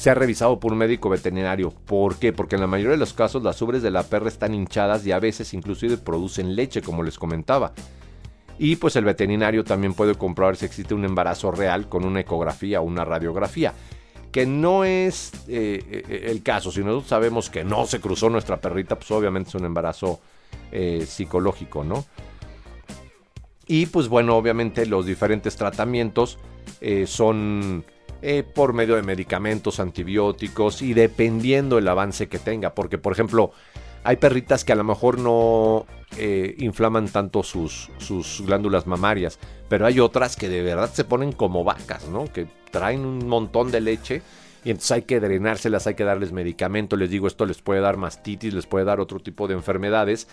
sea 0.00 0.14
revisado 0.14 0.58
por 0.58 0.72
un 0.72 0.78
médico 0.78 1.10
veterinario. 1.10 1.74
¿Por 1.84 2.16
qué? 2.16 2.32
Porque 2.32 2.54
en 2.54 2.62
la 2.62 2.66
mayoría 2.66 2.92
de 2.92 2.96
los 2.96 3.12
casos 3.12 3.42
las 3.42 3.60
ubres 3.60 3.82
de 3.82 3.90
la 3.90 4.02
perra 4.02 4.28
están 4.28 4.54
hinchadas 4.54 5.06
y 5.06 5.12
a 5.12 5.18
veces 5.18 5.52
inclusive 5.52 5.98
producen 5.98 6.56
leche, 6.56 6.80
como 6.80 7.02
les 7.02 7.18
comentaba. 7.18 7.74
Y 8.58 8.76
pues 8.76 8.96
el 8.96 9.04
veterinario 9.04 9.62
también 9.62 9.92
puede 9.92 10.14
comprobar 10.14 10.56
si 10.56 10.64
existe 10.64 10.94
un 10.94 11.04
embarazo 11.04 11.50
real 11.50 11.90
con 11.90 12.06
una 12.06 12.20
ecografía 12.20 12.80
o 12.80 12.84
una 12.84 13.04
radiografía. 13.04 13.74
que 14.32 14.46
no 14.46 14.84
es 14.84 15.32
eh, 15.48 16.04
eh, 16.08 16.26
el 16.30 16.42
caso. 16.42 16.72
Si 16.72 16.80
nosotros 16.80 17.08
sabemos 17.08 17.50
que 17.50 17.62
no 17.62 17.84
se 17.84 18.00
cruzó 18.00 18.30
nuestra 18.30 18.58
perrita, 18.58 18.96
pues 18.96 19.10
obviamente 19.10 19.50
es 19.50 19.54
un 19.56 19.66
embarazo 19.66 20.20
eh, 20.72 21.04
psicológico, 21.06 21.84
¿no? 21.84 22.06
Y 23.66 23.84
pues 23.86 24.08
bueno, 24.08 24.34
obviamente 24.36 24.86
los 24.86 25.04
diferentes 25.04 25.56
tratamientos 25.56 26.38
son 27.06 27.84
por 28.54 28.72
medio 28.72 28.96
de 28.96 29.02
medicamentos, 29.02 29.80
antibióticos 29.80 30.82
y 30.82 30.94
dependiendo 30.94 31.78
el 31.78 31.88
avance 31.88 32.28
que 32.28 32.38
tenga. 32.38 32.74
Porque, 32.74 32.98
por 32.98 33.12
ejemplo, 33.12 33.52
hay 34.04 34.16
perritas 34.16 34.64
que 34.64 34.72
a 34.72 34.76
lo 34.76 34.84
mejor 34.84 35.18
no 35.18 35.86
inflaman 36.58 37.08
tanto 37.08 37.42
sus, 37.42 37.90
sus 37.98 38.42
glándulas 38.44 38.86
mamarias, 38.86 39.38
pero 39.68 39.86
hay 39.86 40.00
otras 40.00 40.36
que 40.36 40.48
de 40.48 40.62
verdad 40.62 40.90
se 40.92 41.04
ponen 41.04 41.32
como 41.32 41.64
vacas, 41.64 42.08
¿no? 42.08 42.24
Que 42.24 42.46
traen 42.70 43.04
un 43.04 43.28
montón 43.28 43.70
de 43.70 43.80
leche 43.80 44.22
y 44.64 44.70
entonces 44.70 44.90
hay 44.92 45.02
que 45.02 45.20
drenárselas, 45.20 45.86
hay 45.86 45.94
que 45.94 46.04
darles 46.04 46.32
medicamento, 46.32 46.96
les 46.96 47.10
digo, 47.10 47.26
esto 47.26 47.46
les 47.46 47.62
puede 47.62 47.80
dar 47.80 47.96
mastitis, 47.96 48.52
les 48.52 48.66
puede 48.66 48.84
dar 48.84 49.00
otro 49.00 49.20
tipo 49.20 49.48
de 49.48 49.54
enfermedades. 49.54 50.28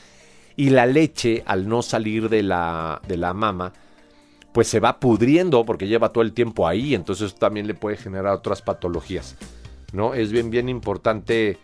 Y 0.56 0.72
la 0.72 0.86
leche, 0.86 1.44
al 1.46 1.68
no 1.70 1.82
salir 1.82 2.30
de 2.30 2.44
la, 2.44 3.02
de 3.08 3.18
la 3.18 3.34
mama, 3.34 3.74
pues 4.58 4.70
se 4.70 4.80
va 4.80 5.00
pudriendo 5.00 5.64
porque 5.68 5.88
lleva 5.88 6.12
todo 6.12 6.24
el 6.24 6.34
tiempo 6.34 6.68
ahí, 6.68 6.96
entonces 6.96 7.36
también 7.36 7.68
le 7.68 7.76
puede 7.76 7.96
generar 7.96 8.34
otras 8.34 8.64
patologías. 8.64 9.36
¿no? 9.94 10.16
Es 10.16 10.32
bien, 10.32 10.50
bien 10.50 10.68
importante 10.68 11.60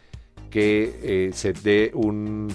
que 0.51 0.99
eh, 1.01 1.31
se 1.33 1.53
dé 1.53 1.89
un, 1.95 2.53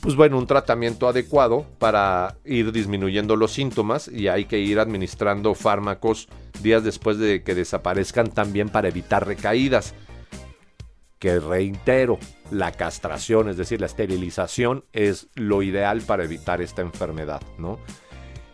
pues 0.00 0.14
bueno, 0.14 0.38
un 0.38 0.46
tratamiento 0.46 1.08
adecuado 1.08 1.66
para 1.80 2.36
ir 2.44 2.70
disminuyendo 2.70 3.34
los 3.34 3.50
síntomas 3.50 4.06
y 4.06 4.28
hay 4.28 4.44
que 4.44 4.60
ir 4.60 4.78
administrando 4.78 5.56
fármacos 5.56 6.28
días 6.62 6.84
después 6.84 7.18
de 7.18 7.42
que 7.42 7.56
desaparezcan 7.56 8.30
también 8.30 8.68
para 8.68 8.90
evitar 8.90 9.26
recaídas. 9.26 9.92
Que 11.18 11.40
reitero, 11.40 12.16
la 12.52 12.70
castración, 12.70 13.48
es 13.48 13.56
decir, 13.56 13.80
la 13.80 13.86
esterilización 13.86 14.84
es 14.92 15.26
lo 15.34 15.64
ideal 15.64 16.00
para 16.00 16.22
evitar 16.22 16.62
esta 16.62 16.82
enfermedad, 16.82 17.42
¿no? 17.58 17.80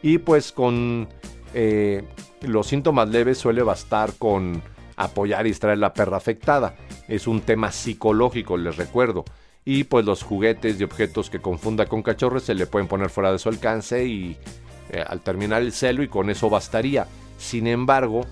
Y 0.03 0.19
pues 0.19 0.53
con 0.53 1.09
eh, 1.55 2.05
los 2.43 2.67
síntomas 2.67 3.09
leves 3.09 3.39
suele 3.39 3.63
bastar 3.63 4.13
con 4.19 4.63
apoyar 4.97 5.47
y 5.47 5.51
extraer 5.51 5.79
la 5.79 5.93
perra 5.93 6.17
afectada. 6.17 6.77
Es 7.09 7.27
un 7.27 7.41
tema 7.41 7.73
psicológico, 7.73 8.57
les 8.57 8.77
recuerdo 8.77 9.25
y 9.71 9.85
pues 9.85 10.07
los 10.07 10.23
juguetes 10.23 10.81
y 10.81 10.85
objetos 10.85 11.29
que 11.29 11.41
confunda 11.41 11.85
con 11.85 12.03
cachorros 12.03 12.45
se 12.45 12.55
le 12.55 12.67
pueden 12.67 12.89
poner 12.89 13.11
fuera 13.11 13.31
de 13.31 13.39
su 13.39 13.51
alcance 13.51 14.07
y 14.07 14.35
eh, 14.89 15.05
al 15.07 15.21
terminar 15.21 15.61
el 15.61 15.73
celo 15.73 16.03
y 16.03 16.09
con 16.09 16.31
eso 16.31 16.49
bastaría. 16.49 17.07
Sin 17.37 17.67
embargo, 17.67 18.23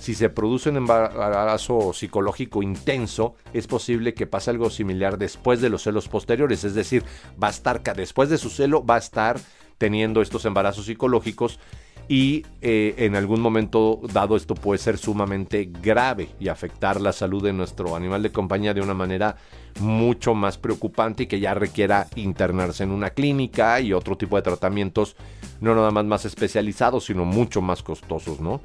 si 0.00 0.14
se 0.14 0.30
produce 0.30 0.70
un 0.70 0.78
embarazo 0.78 1.92
psicológico 1.92 2.60
intenso, 2.60 3.36
es 3.52 3.68
posible 3.68 4.14
que 4.14 4.26
pase 4.26 4.50
algo 4.50 4.68
similar 4.68 5.16
después 5.16 5.60
de 5.60 5.70
los 5.70 5.84
celos 5.84 6.08
posteriores, 6.08 6.64
es 6.64 6.74
decir, 6.74 7.04
va 7.40 7.46
a 7.46 7.50
estar 7.50 7.82
después 7.94 8.28
de 8.28 8.38
su 8.38 8.50
celo 8.50 8.84
va 8.84 8.96
a 8.96 8.98
estar 8.98 9.38
teniendo 9.80 10.20
estos 10.20 10.44
embarazos 10.44 10.84
psicológicos 10.84 11.58
y 12.06 12.44
eh, 12.60 12.96
en 12.98 13.16
algún 13.16 13.40
momento 13.40 13.98
dado 14.12 14.36
esto 14.36 14.54
puede 14.54 14.76
ser 14.76 14.98
sumamente 14.98 15.70
grave 15.80 16.28
y 16.38 16.48
afectar 16.48 17.00
la 17.00 17.14
salud 17.14 17.42
de 17.42 17.54
nuestro 17.54 17.96
animal 17.96 18.22
de 18.22 18.30
compañía 18.30 18.74
de 18.74 18.82
una 18.82 18.92
manera 18.92 19.36
mucho 19.80 20.34
más 20.34 20.58
preocupante 20.58 21.22
y 21.22 21.26
que 21.28 21.40
ya 21.40 21.54
requiera 21.54 22.08
internarse 22.16 22.84
en 22.84 22.90
una 22.90 23.08
clínica 23.08 23.80
y 23.80 23.94
otro 23.94 24.18
tipo 24.18 24.36
de 24.36 24.42
tratamientos 24.42 25.16
no 25.62 25.74
nada 25.74 25.90
más 25.92 26.04
más 26.04 26.24
especializados 26.26 27.06
sino 27.06 27.24
mucho 27.24 27.62
más 27.62 27.82
costosos, 27.82 28.38
¿no? 28.38 28.60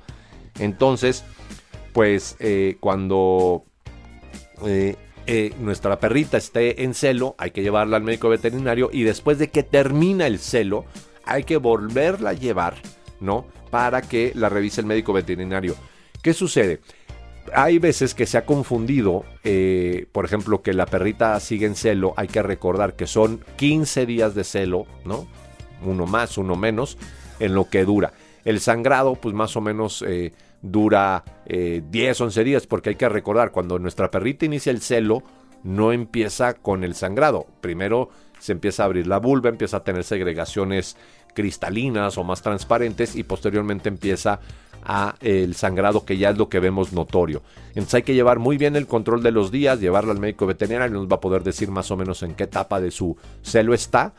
Entonces, 0.60 1.24
pues 1.94 2.36
eh, 2.40 2.76
cuando 2.82 3.64
eh, 4.66 4.98
nuestra 5.60 6.00
perrita 6.00 6.38
esté 6.38 6.84
en 6.84 6.94
celo, 6.94 7.36
hay 7.38 7.52
que 7.52 7.64
llevarla 7.64 7.98
al 7.98 8.04
médico 8.04 8.30
veterinario 8.30 8.90
y 8.92 9.04
después 9.04 9.40
de 9.40 9.50
que 9.50 9.64
termina 9.64 10.28
el 10.28 10.40
celo, 10.40 10.86
hay 11.26 11.44
que 11.44 11.58
volverla 11.58 12.32
a 12.32 12.34
llevar 12.34 12.76
¿no? 13.20 13.46
Para 13.72 14.02
que 14.02 14.32
la 14.36 14.50
revise 14.50 14.82
el 14.82 14.88
médico 14.88 15.14
veterinario. 15.14 15.76
¿Qué 16.22 16.34
sucede? 16.34 16.82
Hay 17.54 17.78
veces 17.78 18.16
que 18.16 18.26
se 18.26 18.38
ha 18.38 18.46
confundido, 18.46 19.24
eh, 19.44 20.08
por 20.12 20.26
ejemplo, 20.26 20.62
que 20.62 20.74
la 20.74 20.86
perrita 20.86 21.40
sigue 21.40 21.68
en 21.68 21.76
celo, 21.76 22.14
hay 22.18 22.28
que 22.28 22.42
recordar 22.42 22.96
que 22.96 23.06
son 23.06 23.44
15 23.58 24.06
días 24.06 24.34
de 24.34 24.44
celo, 24.44 24.88
¿no? 25.04 25.28
Uno 25.84 26.08
más, 26.08 26.38
uno 26.38 26.56
menos, 26.56 26.98
en 27.40 27.54
lo 27.54 27.70
que 27.70 27.86
dura. 27.86 28.14
El 28.46 28.60
sangrado, 28.60 29.16
pues 29.16 29.36
más 29.36 29.56
o 29.56 29.62
menos 29.62 30.04
eh, 30.08 30.32
dura 30.72 31.24
10, 31.48 32.20
eh, 32.20 32.24
11 32.24 32.44
días, 32.44 32.68
porque 32.68 32.90
hay 32.90 32.96
que 32.96 33.10
recordar, 33.10 33.52
cuando 33.52 33.80
nuestra 33.80 34.12
perrita 34.12 34.46
inicia 34.46 34.72
el 34.72 34.82
celo, 34.82 35.24
no 35.64 35.92
empieza 35.92 36.54
con 36.54 36.84
el 36.84 36.96
sangrado. 36.96 37.48
Primero 37.62 38.10
se 38.40 38.52
empieza 38.52 38.84
a 38.84 38.86
abrir 38.88 39.08
la 39.08 39.18
vulva, 39.18 39.50
empieza 39.50 39.78
a 39.78 39.84
tener 39.84 40.04
segregaciones 40.04 40.98
cristalinas 41.34 42.18
o 42.18 42.24
más 42.24 42.42
transparentes 42.42 43.16
y 43.16 43.24
posteriormente 43.24 43.90
empieza 43.90 44.40
a 44.84 45.16
el 45.22 45.56
sangrado 45.56 46.06
que 46.06 46.18
ya 46.18 46.30
es 46.30 46.38
lo 46.38 46.48
que 46.48 46.60
vemos 46.60 46.94
notorio. 46.94 47.42
Entonces 47.70 47.96
hay 47.96 48.04
que 48.04 48.14
llevar 48.14 48.40
muy 48.40 48.58
bien 48.58 48.76
el 48.76 48.86
control 48.88 49.24
de 49.24 49.32
los 49.32 49.52
días, 49.52 49.80
llevarlo 49.80 50.12
al 50.12 50.20
médico 50.20 50.46
veterinario, 50.46 50.98
nos 50.98 51.08
va 51.08 51.16
a 51.16 51.22
poder 51.22 51.44
decir 51.44 51.72
más 51.72 51.90
o 51.92 51.98
menos 51.98 52.22
en 52.24 52.36
qué 52.36 52.44
etapa 52.44 52.80
de 52.80 52.92
su 52.92 53.18
celo 53.42 53.74
está 53.74 54.14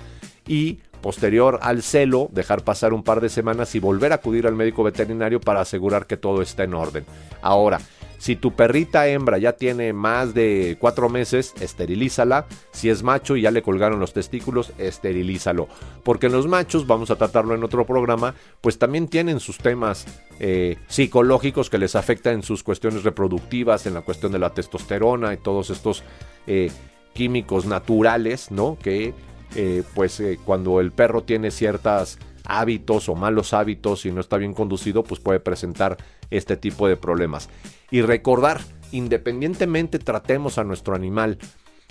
y 0.47 0.81
posterior 1.01 1.59
al 1.63 1.83
celo 1.83 2.29
dejar 2.33 2.65
pasar 2.65 2.93
un 2.93 3.03
par 3.03 3.21
de 3.21 3.29
semanas 3.29 3.75
y 3.75 3.79
volver 3.79 4.13
a 4.13 4.17
acudir 4.17 4.47
al 4.47 4.55
médico 4.55 4.83
veterinario 4.83 5.41
para 5.41 5.61
asegurar 5.61 6.07
que 6.07 6.17
todo 6.17 6.43
está 6.43 6.65
en 6.65 6.75
orden. 6.75 7.05
Ahora, 7.43 7.81
si 8.19 8.35
tu 8.35 8.53
perrita 8.53 9.09
hembra 9.09 9.39
ya 9.39 9.53
tiene 9.53 9.93
más 9.93 10.35
de 10.35 10.77
cuatro 10.81 11.09
meses, 11.09 11.55
esterilízala. 11.61 12.47
Si 12.73 12.89
es 12.89 13.03
macho 13.03 13.37
y 13.37 13.43
ya 13.43 13.51
le 13.51 13.63
colgaron 13.63 14.01
los 14.01 14.13
testículos, 14.13 14.73
esterilízalo. 14.79 15.69
Porque 16.03 16.29
los 16.29 16.47
machos, 16.47 16.87
vamos 16.87 17.11
a 17.11 17.17
tratarlo 17.17 17.55
en 17.55 17.63
otro 17.63 17.85
programa, 17.87 18.35
pues 18.61 18.79
también 18.79 19.09
tienen 19.09 19.41
sus 19.41 19.59
temas 19.59 20.07
eh, 20.41 20.77
psicológicos 20.89 21.71
que 21.71 21.79
les 21.79 21.95
afectan 21.95 22.35
en 22.35 22.43
sus 22.43 22.63
cuestiones 22.63 23.05
reproductivas, 23.05 23.87
en 23.87 23.95
la 23.95 24.03
cuestión 24.03 24.33
de 24.33 24.39
la 24.39 24.51
testosterona 24.51 25.35
y 25.35 25.37
todos 25.37 25.71
estos 25.71 26.03
eh, 26.47 26.71
químicos 27.13 27.67
naturales, 27.67 28.51
¿no? 28.51 28.79
Que 28.83 29.15
eh, 29.57 29.83
pues 29.95 30.23
cuando 30.45 30.81
el 30.81 30.93
perro 30.93 31.23
tiene 31.23 31.51
ciertos 31.51 32.19
hábitos 32.45 33.09
o 33.09 33.15
malos 33.15 33.53
hábitos 33.53 34.07
y 34.07 34.13
no 34.13 34.21
está 34.21 34.37
bien 34.37 34.55
conducido, 34.55 35.03
pues 35.03 35.21
puede 35.21 35.41
presentar 35.41 35.97
este 36.31 36.57
tipo 36.57 36.89
de 36.89 36.97
problemas. 36.97 37.49
Y 37.91 38.03
recordar, 38.03 38.61
independientemente 38.93 39.99
tratemos 39.99 40.59
a 40.59 40.65
nuestro 40.65 40.95
animal 40.95 41.39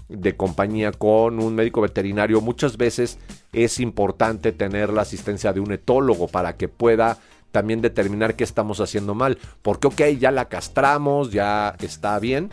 de 0.07 0.35
compañía 0.35 0.91
con 0.91 1.41
un 1.41 1.55
médico 1.55 1.81
veterinario, 1.81 2.39
muchas 2.41 2.77
veces 2.77 3.17
es 3.53 3.79
importante 3.79 4.51
tener 4.51 4.91
la 4.93 5.01
asistencia 5.01 5.51
de 5.51 5.59
un 5.59 5.71
etólogo 5.71 6.27
para 6.27 6.57
que 6.57 6.67
pueda 6.67 7.17
también 7.51 7.81
determinar 7.81 8.35
qué 8.35 8.43
estamos 8.43 8.81
haciendo 8.81 9.15
mal. 9.15 9.37
Porque, 9.61 9.87
ok, 9.87 10.01
ya 10.19 10.31
la 10.31 10.49
castramos, 10.49 11.31
ya 11.31 11.75
está 11.79 12.19
bien, 12.19 12.49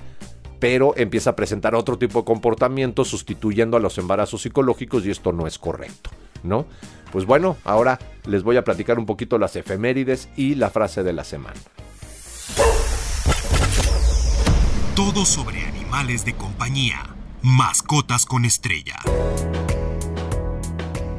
pero 0.62 0.94
empieza 0.96 1.30
a 1.30 1.34
presentar 1.34 1.74
otro 1.74 1.98
tipo 1.98 2.20
de 2.20 2.24
comportamiento 2.24 3.04
sustituyendo 3.04 3.76
a 3.76 3.80
los 3.80 3.98
embarazos 3.98 4.42
psicológicos 4.42 5.04
y 5.04 5.10
esto 5.10 5.32
no 5.32 5.48
es 5.48 5.58
correcto, 5.58 6.10
¿no? 6.44 6.66
Pues 7.10 7.26
bueno, 7.26 7.56
ahora 7.64 7.98
les 8.26 8.44
voy 8.44 8.56
a 8.56 8.62
platicar 8.62 8.96
un 9.00 9.04
poquito 9.04 9.38
las 9.38 9.56
efemérides 9.56 10.28
y 10.36 10.54
la 10.54 10.70
frase 10.70 11.02
de 11.02 11.12
la 11.14 11.24
semana. 11.24 11.58
Todo 14.94 15.24
sobre 15.24 15.64
animales 15.64 16.24
de 16.24 16.34
compañía. 16.34 17.16
Mascotas 17.42 18.24
con 18.24 18.44
estrella. 18.44 19.00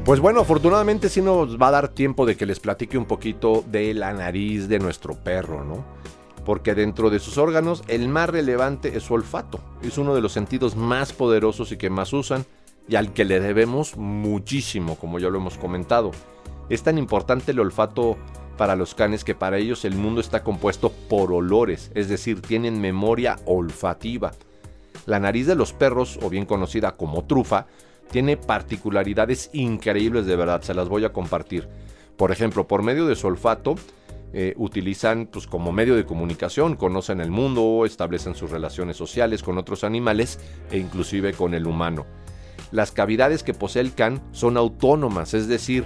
Pues 0.05 0.21
bueno, 0.21 0.39
afortunadamente 0.39 1.09
sí 1.09 1.21
nos 1.21 1.61
va 1.61 1.67
a 1.67 1.71
dar 1.71 1.89
tiempo 1.89 2.25
de 2.25 2.37
que 2.37 2.45
les 2.45 2.61
platique 2.61 2.97
un 2.97 3.05
poquito 3.05 3.61
de 3.67 3.93
la 3.93 4.13
nariz 4.13 4.69
de 4.69 4.79
nuestro 4.79 5.15
perro, 5.15 5.65
¿no? 5.65 5.92
Porque 6.45 6.75
dentro 6.75 7.09
de 7.09 7.19
sus 7.19 7.37
órganos 7.37 7.83
el 7.87 8.09
más 8.09 8.29
relevante 8.29 8.97
es 8.97 9.03
su 9.03 9.13
olfato. 9.13 9.59
Es 9.81 9.97
uno 9.97 10.13
de 10.13 10.21
los 10.21 10.33
sentidos 10.33 10.75
más 10.75 11.13
poderosos 11.13 11.71
y 11.71 11.77
que 11.77 11.89
más 11.89 12.13
usan 12.13 12.45
y 12.87 12.95
al 12.95 13.13
que 13.13 13.25
le 13.25 13.39
debemos 13.39 13.95
muchísimo, 13.97 14.95
como 14.97 15.19
ya 15.19 15.29
lo 15.29 15.37
hemos 15.37 15.57
comentado. 15.57 16.11
Es 16.69 16.83
tan 16.83 16.97
importante 16.97 17.51
el 17.51 17.59
olfato 17.59 18.17
para 18.57 18.75
los 18.75 18.93
canes 18.93 19.23
que 19.23 19.35
para 19.35 19.57
ellos 19.57 19.85
el 19.85 19.95
mundo 19.95 20.21
está 20.21 20.43
compuesto 20.43 20.91
por 21.09 21.31
olores, 21.31 21.91
es 21.95 22.07
decir, 22.07 22.41
tienen 22.41 22.79
memoria 22.79 23.37
olfativa. 23.45 24.31
La 25.05 25.19
nariz 25.19 25.47
de 25.47 25.55
los 25.55 25.73
perros, 25.73 26.19
o 26.21 26.29
bien 26.29 26.45
conocida 26.45 26.95
como 26.95 27.25
trufa, 27.25 27.65
tiene 28.11 28.37
particularidades 28.37 29.49
increíbles 29.53 30.25
de 30.25 30.35
verdad, 30.35 30.61
se 30.61 30.73
las 30.73 30.87
voy 30.87 31.03
a 31.03 31.13
compartir. 31.13 31.67
Por 32.15 32.31
ejemplo, 32.31 32.67
por 32.67 32.83
medio 32.83 33.07
de 33.07 33.15
su 33.15 33.27
olfato, 33.27 33.75
eh, 34.33 34.53
utilizan 34.57 35.27
pues, 35.27 35.45
como 35.45 35.71
medio 35.71 35.95
de 35.95 36.05
comunicación, 36.05 36.75
conocen 36.75 37.21
el 37.21 37.29
mundo, 37.29 37.85
establecen 37.85 38.33
sus 38.33 38.49
relaciones 38.49 38.97
sociales 38.97 39.43
con 39.43 39.59
otros 39.59 39.83
animales 39.83 40.39
e 40.71 40.79
inclusive 40.79 41.33
con 41.33 41.53
el 41.53 41.67
humano. 41.67 42.05
Las 42.71 42.91
cavidades 42.91 43.43
que 43.43 43.53
posee 43.53 43.83
el 43.83 43.93
can 43.93 44.23
son 44.31 44.57
autónomas, 44.57 45.35
es 45.35 45.47
decir, 45.47 45.85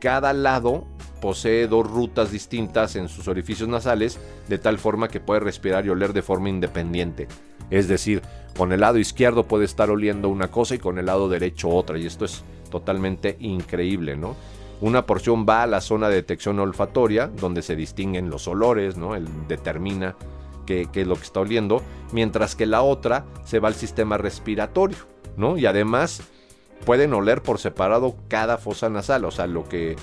cada 0.00 0.32
lado 0.32 0.88
posee 1.20 1.68
dos 1.68 1.88
rutas 1.88 2.32
distintas 2.32 2.96
en 2.96 3.08
sus 3.08 3.28
orificios 3.28 3.68
nasales, 3.68 4.18
de 4.48 4.58
tal 4.58 4.78
forma 4.78 5.08
que 5.08 5.20
puede 5.20 5.40
respirar 5.40 5.86
y 5.86 5.90
oler 5.90 6.12
de 6.12 6.22
forma 6.22 6.48
independiente. 6.48 7.28
Es 7.70 7.86
decir, 7.86 8.22
con 8.56 8.72
el 8.72 8.80
lado 8.80 8.98
izquierdo 8.98 9.46
puede 9.46 9.64
estar 9.64 9.90
oliendo 9.90 10.28
una 10.28 10.50
cosa 10.50 10.74
y 10.74 10.78
con 10.78 10.98
el 10.98 11.06
lado 11.06 11.28
derecho 11.28 11.68
otra, 11.68 11.98
y 11.98 12.06
esto 12.06 12.24
es 12.24 12.42
totalmente 12.70 13.36
increíble, 13.38 14.16
¿no? 14.16 14.34
Una 14.80 15.04
porción 15.04 15.46
va 15.46 15.62
a 15.62 15.66
la 15.66 15.80
zona 15.80 16.08
de 16.08 16.16
detección 16.16 16.58
olfatoria, 16.58 17.26
donde 17.26 17.62
se 17.62 17.76
distinguen 17.76 18.30
los 18.30 18.48
olores, 18.48 18.96
¿no? 18.96 19.14
Él 19.14 19.28
determina 19.46 20.16
qué, 20.64 20.88
es 20.92 21.06
lo 21.06 21.16
que 21.16 21.22
está 21.22 21.40
oliendo, 21.40 21.82
mientras 22.12 22.54
que 22.54 22.66
la 22.66 22.82
otra 22.82 23.24
se 23.44 23.58
va 23.58 23.68
al 23.68 23.74
sistema 23.74 24.16
respiratorio, 24.16 24.96
¿no? 25.36 25.58
Y 25.58 25.66
además 25.66 26.22
pueden 26.84 27.12
oler 27.12 27.42
por 27.42 27.58
separado 27.58 28.16
cada 28.28 28.56
fosa 28.56 28.88
nasal, 28.88 29.24
o 29.24 29.30
sea, 29.30 29.46
lo 29.46 29.68
que 29.68 29.96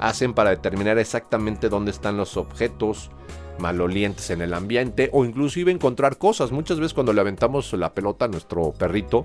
hacen 0.00 0.34
para 0.34 0.50
determinar 0.50 0.98
exactamente 0.98 1.68
dónde 1.68 1.92
están 1.92 2.16
los 2.16 2.36
objetos 2.36 3.10
malolientes 3.58 4.30
en 4.30 4.42
el 4.42 4.52
ambiente 4.52 5.10
o 5.12 5.24
inclusive 5.24 5.70
encontrar 5.70 6.18
cosas. 6.18 6.50
Muchas 6.50 6.80
veces 6.80 6.94
cuando 6.94 7.12
le 7.12 7.20
aventamos 7.20 7.72
la 7.74 7.94
pelota 7.94 8.24
a 8.24 8.28
nuestro 8.28 8.72
perrito, 8.72 9.24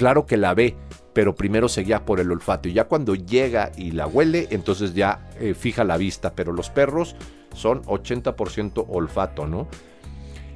claro 0.00 0.24
que 0.24 0.38
la 0.38 0.54
ve, 0.54 0.76
pero 1.12 1.34
primero 1.34 1.68
se 1.68 1.82
guía 1.82 2.06
por 2.06 2.20
el 2.20 2.32
olfato 2.32 2.70
y 2.70 2.72
ya 2.72 2.84
cuando 2.84 3.14
llega 3.14 3.70
y 3.76 3.90
la 3.90 4.06
huele, 4.06 4.48
entonces 4.50 4.94
ya 4.94 5.28
eh, 5.38 5.52
fija 5.52 5.84
la 5.84 5.98
vista, 5.98 6.32
pero 6.34 6.54
los 6.54 6.70
perros 6.70 7.14
son 7.54 7.82
80% 7.82 8.86
olfato, 8.88 9.46
¿no? 9.46 9.68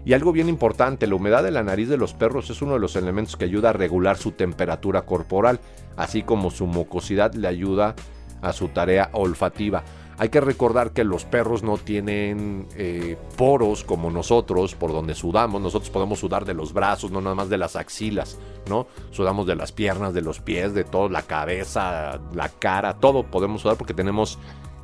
Y 0.06 0.14
algo 0.14 0.32
bien 0.32 0.48
importante, 0.48 1.06
la 1.06 1.16
humedad 1.16 1.42
de 1.42 1.50
la 1.50 1.62
nariz 1.62 1.90
de 1.90 1.98
los 1.98 2.14
perros 2.14 2.48
es 2.48 2.62
uno 2.62 2.72
de 2.72 2.78
los 2.78 2.96
elementos 2.96 3.36
que 3.36 3.44
ayuda 3.44 3.68
a 3.68 3.72
regular 3.74 4.16
su 4.16 4.32
temperatura 4.32 5.02
corporal, 5.02 5.60
así 5.98 6.22
como 6.22 6.50
su 6.50 6.64
mucosidad 6.64 7.34
le 7.34 7.46
ayuda 7.46 7.94
a 8.40 8.54
su 8.54 8.68
tarea 8.68 9.10
olfativa. 9.12 9.84
Hay 10.16 10.28
que 10.28 10.40
recordar 10.40 10.92
que 10.92 11.02
los 11.02 11.24
perros 11.24 11.62
no 11.62 11.76
tienen 11.76 12.68
eh, 12.76 13.16
poros 13.36 13.82
como 13.82 14.10
nosotros 14.10 14.74
por 14.74 14.92
donde 14.92 15.14
sudamos. 15.14 15.60
Nosotros 15.60 15.90
podemos 15.90 16.20
sudar 16.20 16.44
de 16.44 16.54
los 16.54 16.72
brazos, 16.72 17.10
no 17.10 17.20
nada 17.20 17.34
más 17.34 17.48
de 17.48 17.58
las 17.58 17.74
axilas, 17.74 18.38
¿no? 18.68 18.86
Sudamos 19.10 19.46
de 19.46 19.56
las 19.56 19.72
piernas, 19.72 20.14
de 20.14 20.22
los 20.22 20.40
pies, 20.40 20.72
de 20.74 20.84
todo, 20.84 21.08
la 21.08 21.22
cabeza, 21.22 22.20
la 22.32 22.48
cara, 22.48 22.94
todo 22.98 23.24
podemos 23.24 23.62
sudar 23.62 23.76
porque 23.76 23.94
tenemos 23.94 24.38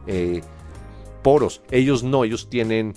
eh, 0.07 0.43
poros. 1.23 1.63
Ellos 1.71 2.03
no, 2.03 2.25
ellos 2.25 2.51
tienen 2.51 2.95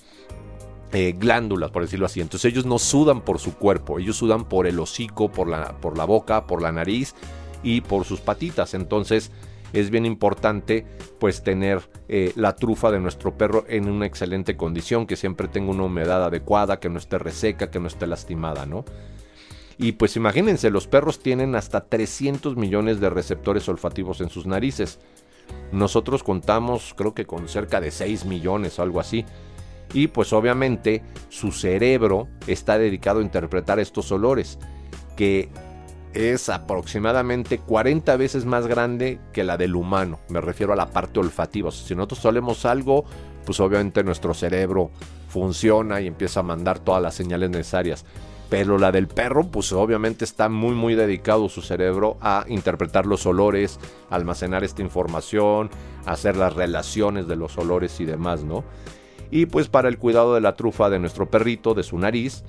eh, 0.92 1.16
glándulas, 1.18 1.72
por 1.72 1.84
decirlo 1.84 2.06
así. 2.06 2.22
Entonces 2.22 2.52
ellos 2.52 2.66
no 2.66 2.80
sudan 2.80 3.22
por 3.22 3.40
su 3.40 3.56
cuerpo, 3.56 4.00
ellos 4.00 4.18
sudan 4.18 4.46
por 4.46 4.68
el 4.68 4.80
hocico, 4.80 5.32
por 5.32 5.48
la, 5.48 5.78
por 5.80 5.98
la 5.98 6.06
boca, 6.06 6.48
por 6.48 6.62
la 6.62 6.72
nariz 6.72 7.16
y 7.62 7.82
por 7.82 8.06
sus 8.06 8.22
patitas. 8.22 8.74
Entonces 8.74 9.32
es 9.74 9.90
bien 9.90 10.06
importante 10.06 10.86
pues 11.20 11.44
tener 11.44 11.82
eh, 12.08 12.32
la 12.36 12.56
trufa 12.56 12.92
de 12.92 13.00
nuestro 13.00 13.38
perro 13.38 13.66
en 13.68 13.90
una 13.90 14.06
excelente 14.06 14.56
condición, 14.56 15.08
que 15.08 15.16
siempre 15.16 15.48
tenga 15.48 15.72
una 15.72 15.84
humedad 15.84 16.24
adecuada, 16.24 16.80
que 16.80 16.90
no 16.90 17.00
esté 17.00 17.18
reseca, 17.18 17.72
que 17.72 17.80
no 17.80 17.88
esté 17.88 18.08
lastimada, 18.08 18.66
¿no? 18.66 18.86
Y 19.78 19.94
pues 19.94 20.16
imagínense, 20.16 20.70
los 20.70 20.88
perros 20.88 21.20
tienen 21.20 21.56
hasta 21.56 21.82
300 21.82 22.56
millones 22.56 23.00
de 23.00 23.10
receptores 23.10 23.68
olfativos 23.68 24.22
en 24.22 24.30
sus 24.30 24.46
narices. 24.46 25.00
Nosotros 25.72 26.24
contamos 26.24 26.94
creo 26.96 27.14
que 27.14 27.26
con 27.26 27.50
cerca 27.50 27.82
de 27.82 27.92
6 27.92 28.26
millones 28.26 28.78
o 28.78 28.84
algo 28.84 29.00
así. 29.00 29.26
Y 29.94 30.08
pues 30.08 30.34
obviamente 30.34 31.04
su 31.30 31.52
cerebro 31.52 32.28
está 32.48 32.78
dedicado 32.78 33.20
a 33.20 33.24
interpretar 33.24 33.80
estos 33.80 34.12
olores, 34.12 34.58
que 35.16 35.50
es 36.14 36.50
aproximadamente 36.50 37.58
40 37.60 38.16
veces 38.18 38.46
más 38.46 38.68
grande 38.68 39.20
que 39.32 39.44
la 39.44 39.58
del 39.58 39.76
humano. 39.76 40.20
Me 40.30 40.42
refiero 40.42 40.74
a 40.74 40.76
la 40.76 40.88
parte 40.88 41.20
olfativa. 41.20 41.72
si 41.72 41.96
nosotros 41.96 42.24
olemos 42.26 42.66
algo, 42.66 43.06
pues 43.46 43.60
obviamente 43.60 44.04
nuestro 44.04 44.34
cerebro 44.34 44.92
funciona 45.28 46.02
y 46.02 46.08
empieza 46.08 46.42
a 46.42 46.44
mandar 46.44 46.80
todas 46.80 47.02
las 47.02 47.16
señales 47.16 47.50
necesarias. 47.50 48.06
Pero 48.50 48.78
la 48.78 48.92
del 48.92 49.08
perro, 49.08 49.50
pues 49.50 49.72
obviamente 49.72 50.26
está 50.26 50.48
muy 50.48 50.76
muy 50.76 50.94
dedicado 50.94 51.50
su 51.50 51.64
cerebro 51.64 52.18
a 52.22 52.46
interpretar 52.48 53.08
los 53.08 53.26
olores, 53.26 53.80
almacenar 54.12 54.64
esta 54.64 54.84
información, 54.84 55.72
hacer 56.06 56.38
las 56.38 56.54
relaciones 56.54 57.28
de 57.28 57.36
los 57.36 57.58
olores 57.58 58.00
y 58.00 58.06
demás, 58.06 58.44
¿no? 58.44 58.64
Y 59.32 59.48
pues 59.48 59.70
para 59.70 59.90
el 59.90 59.98
cuidado 59.98 60.36
de 60.36 60.42
la 60.42 60.56
trufa 60.56 60.92
de 60.92 61.00
nuestro 61.00 61.28
perrito, 61.32 61.74
de 61.74 61.82
su 61.82 61.98
nariz, 61.98 62.44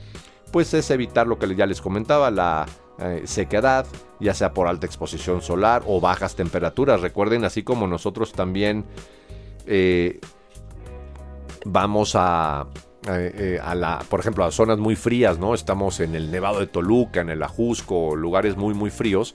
pues 0.52 0.74
es 0.74 0.90
evitar 0.90 1.26
lo 1.26 1.38
que 1.38 1.54
ya 1.56 1.64
les 1.64 1.80
comentaba, 1.80 2.30
la 2.30 2.66
eh, 2.98 3.22
sequedad, 3.24 3.86
ya 4.20 4.34
sea 4.34 4.52
por 4.52 4.68
alta 4.68 4.86
exposición 4.86 5.42
solar 5.42 5.82
o 5.86 6.00
bajas 6.00 6.36
temperaturas. 6.36 7.00
Recuerden, 7.00 7.44
así 7.44 7.62
como 7.62 7.86
nosotros 7.86 8.32
también 8.32 8.84
eh, 9.66 10.20
vamos 11.64 12.14
a, 12.14 12.66
eh, 13.08 13.58
a 13.62 13.74
la, 13.74 14.04
por 14.08 14.20
ejemplo, 14.20 14.44
a 14.44 14.50
zonas 14.50 14.78
muy 14.78 14.96
frías, 14.96 15.38
¿no? 15.38 15.54
Estamos 15.54 16.00
en 16.00 16.14
el 16.14 16.30
Nevado 16.30 16.60
de 16.60 16.66
Toluca, 16.66 17.20
en 17.20 17.30
el 17.30 17.42
Ajusco, 17.42 18.14
lugares 18.14 18.56
muy, 18.56 18.74
muy 18.74 18.90
fríos, 18.90 19.34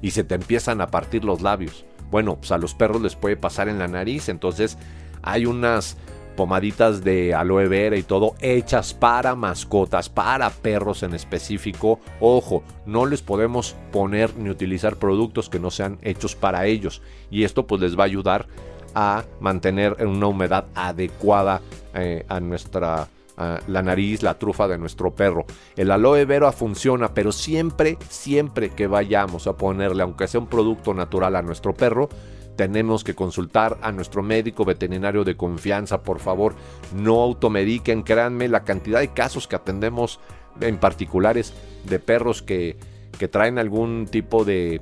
y 0.00 0.12
se 0.12 0.24
te 0.24 0.34
empiezan 0.34 0.80
a 0.80 0.88
partir 0.88 1.24
los 1.24 1.42
labios. 1.42 1.84
Bueno, 2.10 2.36
pues 2.36 2.52
a 2.52 2.58
los 2.58 2.74
perros 2.74 3.02
les 3.02 3.16
puede 3.16 3.36
pasar 3.36 3.68
en 3.68 3.78
la 3.78 3.88
nariz, 3.88 4.28
entonces 4.28 4.78
hay 5.22 5.46
unas 5.46 5.96
pomaditas 6.36 7.04
de 7.04 7.34
aloe 7.34 7.68
vera 7.68 7.96
y 7.96 8.02
todo 8.02 8.34
hechas 8.40 8.94
para 8.94 9.34
mascotas, 9.34 10.08
para 10.08 10.50
perros 10.50 11.02
en 11.02 11.14
específico. 11.14 12.00
Ojo, 12.20 12.62
no 12.86 13.06
les 13.06 13.22
podemos 13.22 13.76
poner 13.92 14.36
ni 14.36 14.50
utilizar 14.50 14.96
productos 14.96 15.48
que 15.48 15.60
no 15.60 15.70
sean 15.70 15.98
hechos 16.02 16.34
para 16.34 16.66
ellos. 16.66 17.02
Y 17.30 17.44
esto 17.44 17.66
pues 17.66 17.80
les 17.80 17.98
va 17.98 18.02
a 18.02 18.06
ayudar 18.06 18.46
a 18.94 19.24
mantener 19.40 19.96
una 20.06 20.26
humedad 20.26 20.66
adecuada 20.74 21.60
eh, 21.94 22.24
a 22.28 22.40
nuestra 22.40 23.08
la 23.36 23.82
nariz, 23.82 24.22
la 24.22 24.38
trufa 24.38 24.68
de 24.68 24.78
nuestro 24.78 25.12
perro. 25.12 25.44
El 25.76 25.90
aloe 25.90 26.24
vera 26.24 26.52
funciona, 26.52 27.14
pero 27.14 27.32
siempre, 27.32 27.98
siempre 28.08 28.70
que 28.70 28.86
vayamos 28.86 29.46
a 29.46 29.56
ponerle, 29.56 30.02
aunque 30.02 30.28
sea 30.28 30.40
un 30.40 30.46
producto 30.46 30.94
natural 30.94 31.36
a 31.36 31.42
nuestro 31.42 31.74
perro, 31.74 32.08
tenemos 32.56 33.04
que 33.04 33.14
consultar 33.14 33.78
a 33.82 33.92
nuestro 33.92 34.22
médico 34.22 34.64
veterinario 34.64 35.24
de 35.24 35.36
confianza, 35.36 36.02
por 36.02 36.20
favor, 36.20 36.54
no 36.94 37.20
automediquen, 37.20 38.02
créanme 38.02 38.48
la 38.48 38.64
cantidad 38.64 39.00
de 39.00 39.12
casos 39.12 39.48
que 39.48 39.56
atendemos 39.56 40.20
en 40.60 40.78
particulares 40.78 41.52
de 41.84 41.98
perros 41.98 42.42
que, 42.42 42.76
que 43.18 43.28
traen 43.28 43.58
algún 43.58 44.06
tipo 44.10 44.44
de 44.44 44.80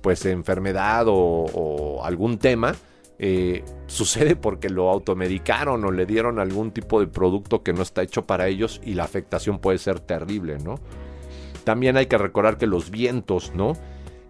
pues 0.00 0.24
enfermedad 0.24 1.04
o, 1.08 2.02
algún 2.04 2.38
tema, 2.38 2.74
eh, 3.18 3.64
sucede 3.86 4.34
porque 4.34 4.70
lo 4.70 4.88
automedicaron 4.88 5.84
o 5.84 5.90
le 5.90 6.06
dieron 6.06 6.38
algún 6.38 6.70
tipo 6.70 7.00
de 7.00 7.06
producto 7.06 7.62
que 7.62 7.74
no 7.74 7.82
está 7.82 8.02
hecho 8.02 8.26
para 8.26 8.48
ellos 8.48 8.80
y 8.82 8.94
la 8.94 9.04
afectación 9.04 9.58
puede 9.58 9.76
ser 9.76 10.00
terrible, 10.00 10.56
¿no? 10.58 10.76
También 11.64 11.98
hay 11.98 12.06
que 12.06 12.16
recordar 12.16 12.56
que 12.56 12.66
los 12.66 12.90
vientos, 12.90 13.52
¿no? 13.54 13.74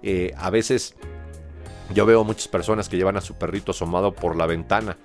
Eh, 0.03 0.33
a 0.37 0.51
veces 0.51 0.97
yo 1.95 2.07
veo 2.07 2.25
muchas 2.25 2.49
personas 2.49 2.89
que 2.89 2.97
llevan 2.97 3.17
a 3.17 3.21
su 3.21 3.35
perrito 3.35 3.73
asomado 3.73 4.13
por 4.13 4.37
la 4.37 4.47
ventana. 4.47 4.97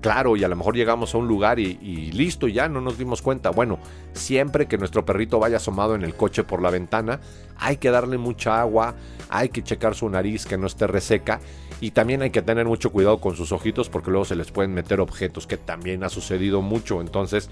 Claro, 0.00 0.36
y 0.36 0.42
a 0.42 0.48
lo 0.48 0.56
mejor 0.56 0.74
llegamos 0.74 1.14
a 1.14 1.18
un 1.18 1.28
lugar 1.28 1.60
y, 1.60 1.76
listo, 2.10 2.48
ya 2.48 2.68
no 2.68 2.80
nos 2.80 2.98
dimos 2.98 3.22
cuenta. 3.22 3.50
Bueno, 3.50 3.78
siempre 4.14 4.66
que 4.66 4.76
nuestro 4.76 5.04
perrito 5.04 5.38
vaya 5.38 5.58
asomado 5.58 5.94
en 5.94 6.02
el 6.02 6.16
coche 6.16 6.42
por 6.42 6.60
la 6.60 6.70
ventana, 6.70 7.20
hay 7.56 7.76
que 7.76 7.92
darle 7.92 8.18
mucha 8.18 8.60
agua, 8.60 8.96
hay 9.28 9.50
que 9.50 9.62
checar 9.62 9.94
su 9.94 10.08
nariz 10.08 10.44
que 10.44 10.58
no 10.58 10.66
esté 10.66 10.88
reseca 10.88 11.40
y 11.80 11.92
también 11.92 12.20
hay 12.22 12.30
que 12.30 12.42
tener 12.42 12.66
mucho 12.66 12.90
cuidado 12.90 13.20
con 13.20 13.36
sus 13.36 13.52
ojitos 13.52 13.88
porque 13.88 14.10
luego 14.10 14.24
se 14.24 14.34
les 14.34 14.50
pueden 14.50 14.74
meter 14.74 15.00
objetos, 15.00 15.46
que 15.46 15.56
también 15.56 16.02
ha 16.02 16.08
sucedido 16.08 16.62
mucho. 16.62 17.00
Entonces, 17.00 17.48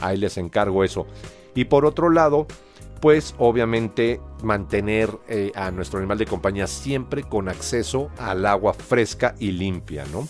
ahí 0.00 0.16
les 0.16 0.38
encargo 0.38 0.84
eso. 0.84 1.08
Y 1.56 1.64
por 1.64 1.84
otro 1.84 2.10
lado, 2.10 2.46
pues 3.00 3.34
obviamente 3.38 4.20
mantener 4.42 5.10
eh, 5.28 5.52
a 5.54 5.70
nuestro 5.70 5.98
animal 5.98 6.18
de 6.18 6.26
compañía 6.26 6.66
siempre 6.66 7.22
con 7.22 7.48
acceso 7.48 8.10
al 8.18 8.44
agua 8.46 8.74
fresca 8.74 9.34
y 9.38 9.52
limpia, 9.52 10.04
¿no? 10.12 10.26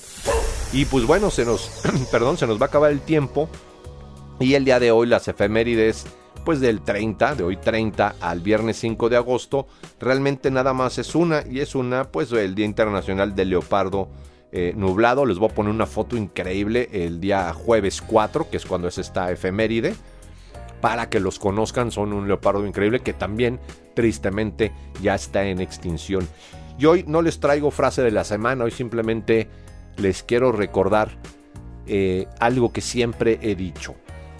Y 0.72 0.84
pues 0.84 1.06
bueno, 1.06 1.30
se 1.30 1.44
nos, 1.44 1.82
perdón, 2.12 2.36
se 2.36 2.46
nos 2.46 2.60
va 2.60 2.66
a 2.66 2.68
acabar 2.68 2.90
el 2.90 3.00
tiempo 3.00 3.48
y 4.38 4.54
el 4.54 4.64
día 4.64 4.78
de 4.78 4.90
hoy 4.90 5.06
las 5.06 5.28
efemérides 5.28 6.06
pues 6.44 6.60
del 6.60 6.80
30, 6.80 7.34
de 7.34 7.44
hoy 7.44 7.56
30 7.56 8.16
al 8.20 8.40
viernes 8.40 8.78
5 8.78 9.08
de 9.08 9.16
agosto, 9.16 9.66
realmente 10.00 10.50
nada 10.50 10.72
más 10.72 10.98
es 10.98 11.14
una 11.14 11.44
y 11.46 11.60
es 11.60 11.74
una 11.74 12.04
pues 12.04 12.32
el 12.32 12.54
Día 12.54 12.64
Internacional 12.64 13.34
del 13.34 13.50
Leopardo 13.50 14.08
eh, 14.50 14.72
nublado. 14.74 15.26
Les 15.26 15.38
voy 15.38 15.50
a 15.50 15.54
poner 15.54 15.72
una 15.72 15.86
foto 15.86 16.16
increíble 16.16 16.88
el 16.92 17.20
día 17.20 17.52
jueves 17.52 18.00
4, 18.00 18.48
que 18.50 18.56
es 18.56 18.64
cuando 18.64 18.88
es 18.88 18.96
esta 18.96 19.30
efeméride 19.30 19.94
para 20.80 21.08
que 21.08 21.20
los 21.20 21.38
conozcan. 21.38 21.90
Son 21.90 22.12
un 22.12 22.28
leopardo 22.28 22.66
increíble 22.66 23.00
que 23.00 23.12
también 23.12 23.60
tristemente 23.94 24.72
ya 25.02 25.14
está 25.14 25.44
en 25.44 25.60
extinción. 25.60 26.28
Y 26.78 26.86
hoy 26.86 27.04
no 27.06 27.22
les 27.22 27.40
traigo 27.40 27.70
frase 27.70 28.02
de 28.02 28.12
la 28.12 28.24
semana, 28.24 28.64
hoy 28.64 28.70
simplemente 28.70 29.48
les 29.96 30.22
quiero 30.22 30.52
recordar 30.52 31.10
eh, 31.86 32.26
algo 32.38 32.72
que 32.72 32.80
siempre 32.80 33.38
he 33.42 33.54
dicho. 33.54 33.96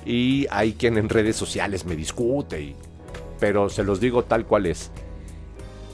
Y 0.07 0.47
hay 0.51 0.75
quien 0.75 0.97
en 0.97 1.09
redes 1.09 1.37
sociales 1.37 1.85
me 1.85 1.97
discute, 1.97 2.77
pero 3.41 3.69
se 3.69 3.83
los 3.83 4.01
digo 4.01 4.25
tal 4.25 4.47
cual 4.47 4.67
es. 4.67 4.93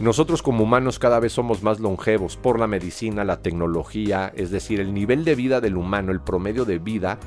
Nosotros 0.01 0.43
como 0.43 0.65
humanos 0.65 0.99
cada 0.99 1.21
vez 1.21 1.33
somos 1.33 1.63
más 1.63 1.79
longevos 1.79 2.37
por 2.37 2.59
la 2.59 2.67
medicina, 2.67 3.25
la 3.25 3.43
tecnología, 3.43 4.33
es 4.35 4.51
decir, 4.51 4.81
el 4.81 4.93
nivel 4.93 5.25
de 5.25 5.37
vida 5.37 5.61
del 5.61 5.77
humano, 5.77 6.11
el 6.11 6.21
promedio 6.21 6.65
de 6.65 6.79
vida, 6.79 7.19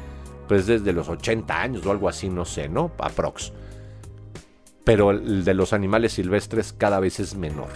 pues 0.47 0.65
desde 0.65 0.93
los 0.93 1.09
80 1.09 1.61
años 1.61 1.85
o 1.85 1.91
algo 1.91 2.09
así, 2.09 2.29
no 2.29 2.45
sé, 2.45 2.69
¿no? 2.69 2.91
Aprox. 2.97 3.51
Pero 4.83 5.11
el 5.11 5.43
de 5.43 5.53
los 5.53 5.73
animales 5.73 6.13
silvestres 6.13 6.73
cada 6.73 6.99
vez 6.99 7.19
es 7.19 7.35
menor. 7.35 7.69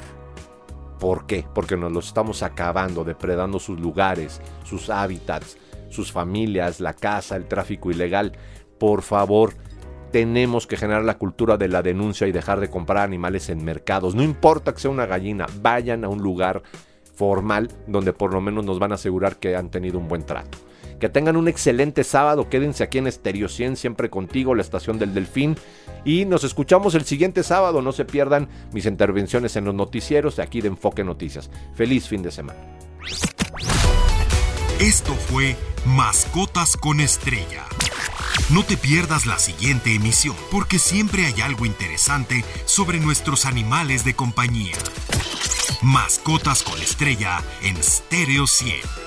¿Por 0.99 1.25
qué? 1.25 1.45
Porque 1.53 1.75
nos 1.75 1.91
los 1.91 2.07
estamos 2.07 2.43
acabando, 2.43 3.03
depredando 3.03 3.59
sus 3.59 3.79
lugares, 3.79 4.39
sus 4.63 4.89
hábitats, 4.89 5.57
sus 5.89 6.11
familias, 6.11 6.79
la 6.79 6.93
casa, 6.93 7.35
el 7.35 7.47
tráfico 7.47 7.91
ilegal. 7.91 8.33
Por 8.79 9.01
favor, 9.01 9.53
tenemos 10.11 10.67
que 10.67 10.77
generar 10.77 11.03
la 11.03 11.17
cultura 11.17 11.57
de 11.57 11.67
la 11.67 11.81
denuncia 11.81 12.27
y 12.27 12.31
dejar 12.31 12.59
de 12.59 12.69
comprar 12.69 12.99
animales 12.99 13.49
en 13.49 13.63
mercados. 13.63 14.13
No 14.15 14.23
importa 14.23 14.73
que 14.73 14.79
sea 14.79 14.91
una 14.91 15.05
gallina, 15.05 15.47
vayan 15.61 16.03
a 16.03 16.09
un 16.09 16.21
lugar 16.21 16.61
formal 17.15 17.69
donde 17.87 18.13
por 18.13 18.33
lo 18.33 18.41
menos 18.41 18.65
nos 18.65 18.79
van 18.79 18.91
a 18.91 18.95
asegurar 18.95 19.37
que 19.37 19.55
han 19.55 19.69
tenido 19.69 19.97
un 19.99 20.07
buen 20.07 20.25
trato. 20.25 20.57
Que 21.01 21.09
tengan 21.09 21.35
un 21.35 21.47
excelente 21.47 22.03
sábado, 22.03 22.47
quédense 22.47 22.83
aquí 22.83 22.99
en 22.99 23.07
Estereo 23.07 23.49
100, 23.49 23.75
siempre 23.75 24.11
contigo, 24.11 24.53
la 24.53 24.61
estación 24.61 24.99
del 24.99 25.15
Delfín. 25.15 25.57
Y 26.05 26.25
nos 26.25 26.43
escuchamos 26.43 26.93
el 26.93 27.05
siguiente 27.05 27.41
sábado, 27.41 27.81
no 27.81 27.91
se 27.91 28.05
pierdan 28.05 28.47
mis 28.71 28.85
intervenciones 28.85 29.55
en 29.55 29.65
los 29.65 29.73
noticieros 29.73 30.35
de 30.35 30.43
aquí 30.43 30.61
de 30.61 30.67
Enfoque 30.67 31.03
Noticias. 31.03 31.49
Feliz 31.73 32.07
fin 32.07 32.21
de 32.21 32.29
semana. 32.29 32.59
Esto 34.79 35.13
fue 35.15 35.55
Mascotas 35.87 36.77
con 36.77 36.99
Estrella. 36.99 37.65
No 38.51 38.63
te 38.63 38.77
pierdas 38.77 39.25
la 39.25 39.39
siguiente 39.39 39.95
emisión, 39.95 40.35
porque 40.51 40.77
siempre 40.77 41.25
hay 41.25 41.41
algo 41.41 41.65
interesante 41.65 42.45
sobre 42.65 42.99
nuestros 42.99 43.47
animales 43.47 44.05
de 44.05 44.13
compañía. 44.13 44.75
Mascotas 45.81 46.61
con 46.61 46.79
Estrella 46.79 47.41
en 47.63 47.81
Stereo 47.81 48.45
100. 48.45 49.00